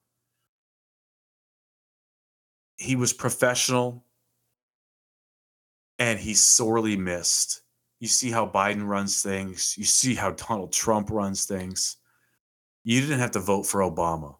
He 2.76 2.94
was 2.96 3.12
professional 3.12 4.04
and 5.98 6.18
he's 6.18 6.44
sorely 6.44 6.96
missed 6.96 7.62
you 8.02 8.08
see 8.08 8.32
how 8.32 8.48
Biden 8.48 8.84
runs 8.84 9.22
things. 9.22 9.76
You 9.78 9.84
see 9.84 10.16
how 10.16 10.32
Donald 10.32 10.72
Trump 10.72 11.08
runs 11.08 11.44
things. 11.44 11.98
You 12.82 13.00
didn't 13.00 13.20
have 13.20 13.30
to 13.30 13.38
vote 13.38 13.62
for 13.62 13.80
Obama. 13.80 14.38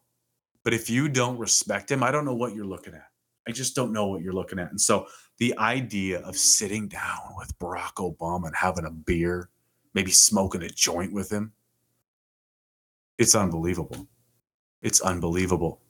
But 0.65 0.73
if 0.73 0.89
you 0.89 1.07
don't 1.07 1.37
respect 1.37 1.89
him, 1.89 2.03
I 2.03 2.11
don't 2.11 2.25
know 2.25 2.35
what 2.35 2.53
you're 2.53 2.65
looking 2.65 2.93
at. 2.93 3.07
I 3.47 3.51
just 3.51 3.75
don't 3.75 3.91
know 3.91 4.07
what 4.07 4.21
you're 4.21 4.33
looking 4.33 4.59
at. 4.59 4.69
And 4.69 4.79
so 4.79 5.07
the 5.37 5.57
idea 5.57 6.19
of 6.19 6.37
sitting 6.37 6.87
down 6.87 7.19
with 7.37 7.57
Barack 7.59 7.95
Obama 7.95 8.47
and 8.47 8.55
having 8.55 8.85
a 8.85 8.91
beer, 8.91 9.49
maybe 9.93 10.11
smoking 10.11 10.63
a 10.63 10.69
joint 10.69 11.13
with 11.13 11.31
him, 11.31 11.53
it's 13.17 13.35
unbelievable. 13.35 14.07
It's 14.81 15.01
unbelievable. 15.01 15.81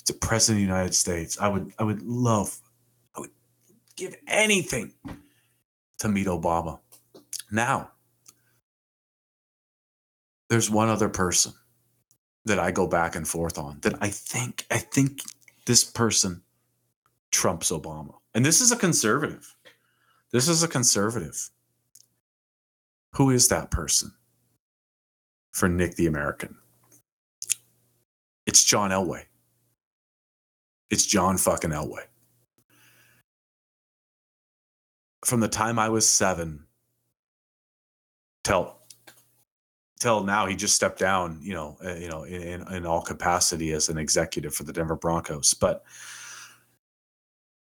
It's 0.00 0.10
a 0.10 0.14
president 0.14 0.62
of 0.62 0.68
the 0.68 0.74
United 0.74 0.94
States. 0.94 1.38
I 1.38 1.48
would 1.48 1.72
I 1.78 1.84
would 1.84 2.02
love, 2.02 2.58
I 3.16 3.20
would 3.20 3.30
give 3.96 4.16
anything 4.26 4.94
to 5.98 6.08
meet 6.08 6.26
Obama. 6.26 6.80
Now, 7.50 7.90
there's 10.48 10.70
one 10.70 10.88
other 10.88 11.08
person 11.08 11.52
that 12.46 12.58
I 12.58 12.70
go 12.70 12.86
back 12.86 13.14
and 13.14 13.28
forth 13.28 13.58
on 13.58 13.78
that 13.82 13.94
I 14.00 14.08
think 14.08 14.66
I 14.70 14.78
think 14.78 15.20
this 15.70 15.84
person 15.84 16.42
trumps 17.30 17.70
Obama. 17.70 18.14
And 18.34 18.44
this 18.44 18.60
is 18.60 18.72
a 18.72 18.76
conservative. 18.76 19.54
This 20.32 20.48
is 20.48 20.64
a 20.64 20.68
conservative. 20.68 21.50
Who 23.12 23.30
is 23.30 23.46
that 23.48 23.70
person 23.70 24.10
for 25.52 25.68
Nick 25.68 25.94
the 25.94 26.08
American? 26.08 26.56
It's 28.46 28.64
John 28.64 28.90
Elway. 28.90 29.26
It's 30.90 31.06
John 31.06 31.36
fucking 31.38 31.70
Elway 31.70 32.02
from 35.24 35.38
the 35.38 35.46
time 35.46 35.78
I 35.78 35.88
was 35.88 36.08
seven 36.08 36.64
till 38.42 38.76
till 40.00 40.24
now 40.24 40.46
he 40.46 40.56
just 40.56 40.74
stepped 40.74 40.98
down 40.98 41.38
you 41.42 41.54
know 41.54 41.76
uh, 41.84 41.94
you 41.94 42.08
know 42.08 42.24
in, 42.24 42.66
in 42.72 42.86
all 42.86 43.02
capacity 43.02 43.72
as 43.72 43.88
an 43.88 43.98
executive 43.98 44.54
for 44.54 44.64
the 44.64 44.72
denver 44.72 44.96
broncos. 44.96 45.54
But 45.54 45.84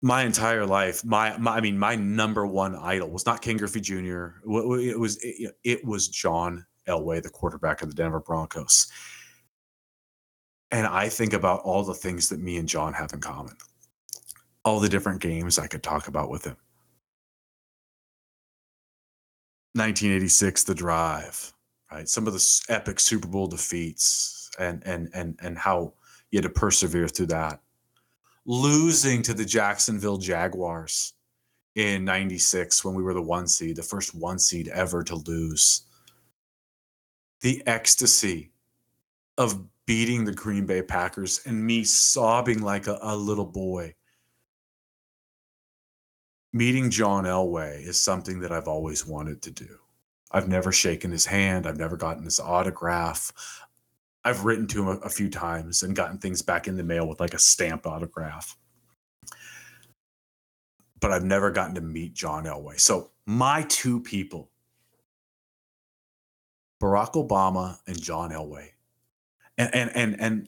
my 0.01 0.23
entire 0.23 0.65
life 0.65 1.03
my, 1.03 1.35
my 1.37 1.55
i 1.55 1.61
mean 1.61 1.77
my 1.77 1.95
number 1.95 2.45
one 2.45 2.75
idol 2.75 3.09
was 3.09 3.25
not 3.25 3.41
ken 3.41 3.57
griffey 3.57 3.81
jr 3.81 4.27
it 4.45 4.99
was 4.99 5.17
it, 5.23 5.55
it 5.63 5.83
was 5.83 6.07
john 6.07 6.63
elway 6.87 7.21
the 7.21 7.29
quarterback 7.29 7.81
of 7.81 7.89
the 7.89 7.95
denver 7.95 8.19
broncos. 8.19 8.87
And 10.69 10.85
i 10.85 11.09
think 11.09 11.33
about 11.33 11.61
all 11.61 11.83
the 11.83 11.95
things 11.95 12.29
that 12.29 12.39
me 12.39 12.57
and 12.57 12.69
john 12.69 12.93
have 12.93 13.11
in 13.11 13.21
common 13.21 13.57
all 14.63 14.79
the 14.79 14.89
different 14.89 15.19
games 15.19 15.57
i 15.57 15.65
could 15.65 15.81
talk 15.81 16.07
about 16.07 16.29
with 16.29 16.45
him. 16.45 16.57
1986 19.73 20.63
the 20.63 20.75
drive 20.75 21.53
right 21.91 22.09
some 22.09 22.27
of 22.27 22.33
the 22.33 22.61
epic 22.69 22.99
super 22.99 23.27
bowl 23.27 23.47
defeats 23.47 24.49
and 24.59 24.81
and 24.85 25.09
and 25.13 25.37
and 25.41 25.57
how 25.57 25.93
you 26.31 26.37
had 26.37 26.43
to 26.43 26.49
persevere 26.49 27.07
through 27.07 27.25
that 27.25 27.59
losing 28.45 29.21
to 29.21 29.33
the 29.33 29.45
jacksonville 29.45 30.17
jaguars 30.17 31.13
in 31.75 32.03
96 32.03 32.83
when 32.83 32.95
we 32.95 33.03
were 33.03 33.13
the 33.13 33.21
one 33.21 33.47
seed 33.47 33.75
the 33.75 33.83
first 33.83 34.15
one 34.15 34.39
seed 34.39 34.67
ever 34.69 35.03
to 35.03 35.15
lose 35.15 35.83
the 37.41 37.61
ecstasy 37.67 38.51
of 39.37 39.63
beating 39.85 40.25
the 40.25 40.33
Green 40.33 40.65
Bay 40.65 40.81
Packers 40.81 41.41
and 41.45 41.65
me 41.65 41.83
sobbing 41.83 42.61
like 42.61 42.87
a, 42.87 42.99
a 43.01 43.15
little 43.15 43.45
boy. 43.45 43.95
Meeting 46.53 46.89
John 46.89 47.25
Elway 47.25 47.81
is 47.81 47.99
something 47.99 48.39
that 48.39 48.51
I've 48.51 48.67
always 48.67 49.05
wanted 49.05 49.41
to 49.43 49.51
do. 49.51 49.77
I've 50.31 50.47
never 50.47 50.71
shaken 50.71 51.11
his 51.11 51.25
hand. 51.25 51.65
I've 51.65 51.77
never 51.77 51.97
gotten 51.97 52.23
his 52.23 52.39
autograph. 52.39 53.31
I've 54.23 54.43
written 54.43 54.67
to 54.67 54.81
him 54.81 54.87
a, 54.87 55.05
a 55.05 55.09
few 55.09 55.29
times 55.29 55.83
and 55.83 55.95
gotten 55.95 56.17
things 56.17 56.41
back 56.41 56.67
in 56.67 56.75
the 56.75 56.83
mail 56.83 57.07
with 57.07 57.19
like 57.19 57.33
a 57.33 57.39
stamped 57.39 57.85
autograph. 57.85 58.57
But 60.99 61.11
I've 61.11 61.23
never 61.23 61.51
gotten 61.51 61.75
to 61.75 61.81
meet 61.81 62.13
John 62.13 62.45
Elway. 62.45 62.79
So, 62.79 63.11
my 63.25 63.63
two 63.69 63.99
people, 63.99 64.49
Barack 66.81 67.13
Obama 67.13 67.77
and 67.87 68.01
John 68.01 68.31
Elway. 68.31 68.69
And 69.57 69.73
and 69.73 69.91
and 69.95 70.19
and 70.19 70.47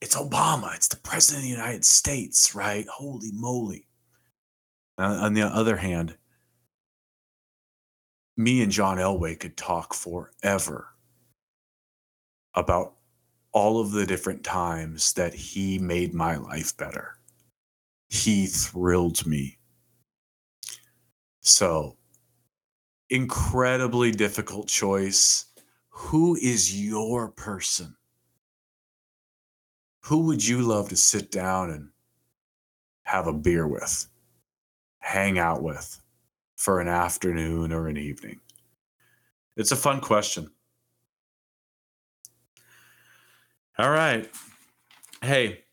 it's 0.00 0.16
Obama, 0.16 0.74
it's 0.74 0.88
the 0.88 0.96
president 0.96 1.44
of 1.44 1.50
the 1.50 1.56
United 1.56 1.84
States, 1.84 2.54
right? 2.54 2.86
Holy 2.88 3.30
moly. 3.32 3.86
on 4.98 5.34
the 5.34 5.42
other 5.42 5.76
hand, 5.76 6.16
me 8.36 8.62
and 8.62 8.70
John 8.70 8.98
Elway 8.98 9.38
could 9.38 9.56
talk 9.56 9.94
forever 9.94 10.88
about 12.54 12.94
all 13.52 13.80
of 13.80 13.92
the 13.92 14.04
different 14.04 14.44
times 14.44 15.14
that 15.14 15.32
he 15.32 15.78
made 15.78 16.12
my 16.12 16.36
life 16.36 16.76
better. 16.76 17.18
He 18.08 18.46
thrilled 18.46 19.26
me. 19.26 19.58
So, 21.40 21.96
incredibly 23.08 24.10
difficult 24.10 24.68
choice. 24.68 25.46
Who 25.88 26.36
is 26.36 26.78
your 26.78 27.28
person? 27.28 27.96
Who 30.04 30.26
would 30.26 30.46
you 30.46 30.60
love 30.62 30.90
to 30.90 30.96
sit 30.96 31.30
down 31.30 31.70
and 31.70 31.90
have 33.04 33.26
a 33.26 33.32
beer 33.32 33.66
with, 33.66 34.06
hang 34.98 35.38
out 35.38 35.62
with 35.62 36.00
for 36.56 36.80
an 36.80 36.88
afternoon 36.88 37.72
or 37.72 37.88
an 37.88 37.96
evening? 37.96 38.40
It's 39.56 39.72
a 39.72 39.76
fun 39.76 40.00
question. 40.00 40.50
All 43.78 43.90
right. 43.90 44.30
Hey, 45.22 45.64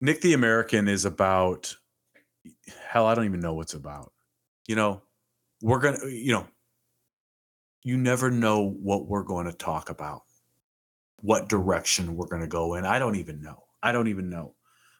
Nick 0.00 0.20
the 0.20 0.34
American 0.34 0.88
is 0.88 1.04
about 1.04 1.76
hell, 2.88 3.06
I 3.06 3.14
don't 3.14 3.24
even 3.24 3.40
know 3.40 3.54
what's 3.54 3.74
about. 3.74 4.12
You 4.66 4.76
know, 4.76 5.02
we're 5.62 5.80
going 5.80 5.98
to, 6.00 6.08
you 6.08 6.32
know, 6.32 6.46
you 7.82 7.96
never 7.96 8.30
know 8.30 8.68
what 8.68 9.06
we're 9.06 9.22
going 9.22 9.46
to 9.46 9.52
talk 9.52 9.90
about, 9.90 10.22
what 11.20 11.48
direction 11.48 12.16
we're 12.16 12.26
going 12.26 12.42
to 12.42 12.48
go 12.48 12.74
in. 12.74 12.84
I 12.84 12.98
don't 12.98 13.16
even 13.16 13.40
know. 13.40 13.64
I 13.82 13.92
don't 13.92 14.08
even 14.08 14.28
know. 14.28 14.54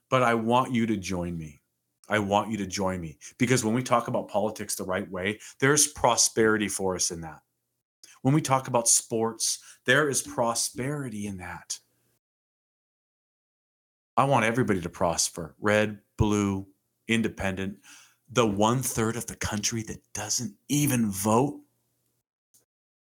But 0.09 0.23
I 0.23 0.35
want 0.35 0.73
you 0.73 0.87
to 0.87 0.97
join 0.97 1.37
me. 1.37 1.63
I 2.09 2.19
want 2.21 2.51
you 2.51 2.57
to 2.59 2.67
join 2.67 3.01
me 3.01 3.19
because 3.39 3.65
when 3.65 3.75
we 3.75 3.83
talk 3.83 4.09
about 4.09 4.29
politics 4.29 4.77
the 4.77 4.85
right 4.85 5.11
way, 5.11 5.41
there's 5.61 5.89
prosperity 5.89 6.69
for 6.69 6.95
us 6.95 7.11
in 7.11 7.21
that. 7.23 7.41
When 8.23 8.35
we 8.35 8.41
talk 8.41 8.69
about 8.69 8.89
sports, 8.89 9.59
there 9.85 10.09
is 10.09 10.23
prosperity 10.23 11.27
in 11.27 11.39
that. 11.39 11.79
I 14.17 14.25
want 14.25 14.47
everybody 14.47 14.81
to 14.81 14.89
prosper 14.89 15.55
red, 15.61 15.99
blue, 16.17 16.67
independent. 17.09 17.79
The 18.31 18.47
one 18.47 18.83
third 18.83 19.17
of 19.17 19.27
the 19.27 19.37
country 19.37 19.83
that 19.85 20.01
doesn't 20.15 20.55
even 20.69 21.11
vote, 21.11 21.61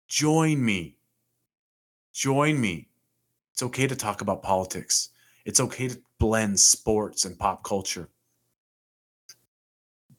join 0.08 0.64
me. 0.64 0.96
Join 2.12 2.60
me. 2.60 2.88
It's 3.52 3.62
okay 3.62 3.86
to 3.86 3.96
talk 3.96 4.20
about 4.20 4.42
politics. 4.42 5.10
It's 5.44 5.60
okay 5.60 5.88
to 5.88 5.98
blend 6.18 6.58
sports 6.58 7.24
and 7.24 7.38
pop 7.38 7.62
culture. 7.62 8.08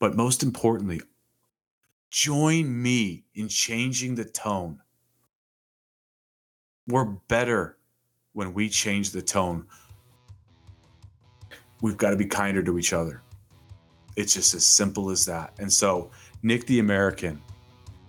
But 0.04 0.18
most 0.18 0.44
importantly, 0.44 1.00
join 2.12 2.84
me 2.84 3.24
in 3.36 3.48
changing 3.48 4.16
the 4.16 4.26
tone 4.26 4.82
we're 6.88 7.06
better 7.06 7.78
when 8.34 8.54
we 8.54 8.68
change 8.68 9.12
the 9.12 9.22
tone. 9.22 9.66
We've 11.80 11.96
got 11.96 12.10
to 12.10 12.18
be 12.18 12.26
kinder 12.26 12.62
to 12.64 12.78
each 12.78 12.92
other. 12.92 13.22
It's 14.18 14.34
just 14.34 14.54
as 14.54 14.66
simple 14.66 15.10
as 15.10 15.26
that. 15.28 15.54
And 15.58 15.72
so, 15.72 16.12
Nick 16.42 16.66
the 16.66 16.80
American 16.80 17.42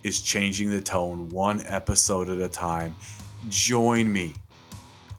is 0.03 0.19
changing 0.19 0.71
the 0.71 0.81
tone 0.81 1.29
one 1.29 1.63
episode 1.65 2.27
at 2.27 2.39
a 2.39 2.49
time. 2.49 2.93
Join 3.47 4.11
me. 4.11 4.33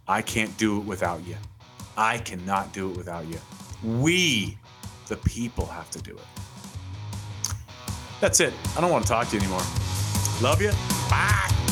I 0.06 0.20
can't 0.20 0.54
do 0.58 0.76
it 0.76 0.84
without 0.84 1.26
you. 1.26 1.36
I 1.96 2.18
cannot 2.18 2.74
do 2.74 2.90
it 2.90 2.98
without 2.98 3.24
you. 3.28 3.38
We, 3.82 4.58
the 5.08 5.16
people, 5.16 5.64
have 5.64 5.90
to 5.92 6.02
do 6.02 6.12
it. 6.12 6.45
That's 8.20 8.40
it. 8.40 8.52
I 8.76 8.80
don't 8.80 8.90
want 8.90 9.04
to 9.04 9.08
talk 9.08 9.28
to 9.28 9.36
you 9.36 9.42
anymore. 9.42 9.62
Love 10.40 10.60
you. 10.60 10.70
Bye. 11.10 11.65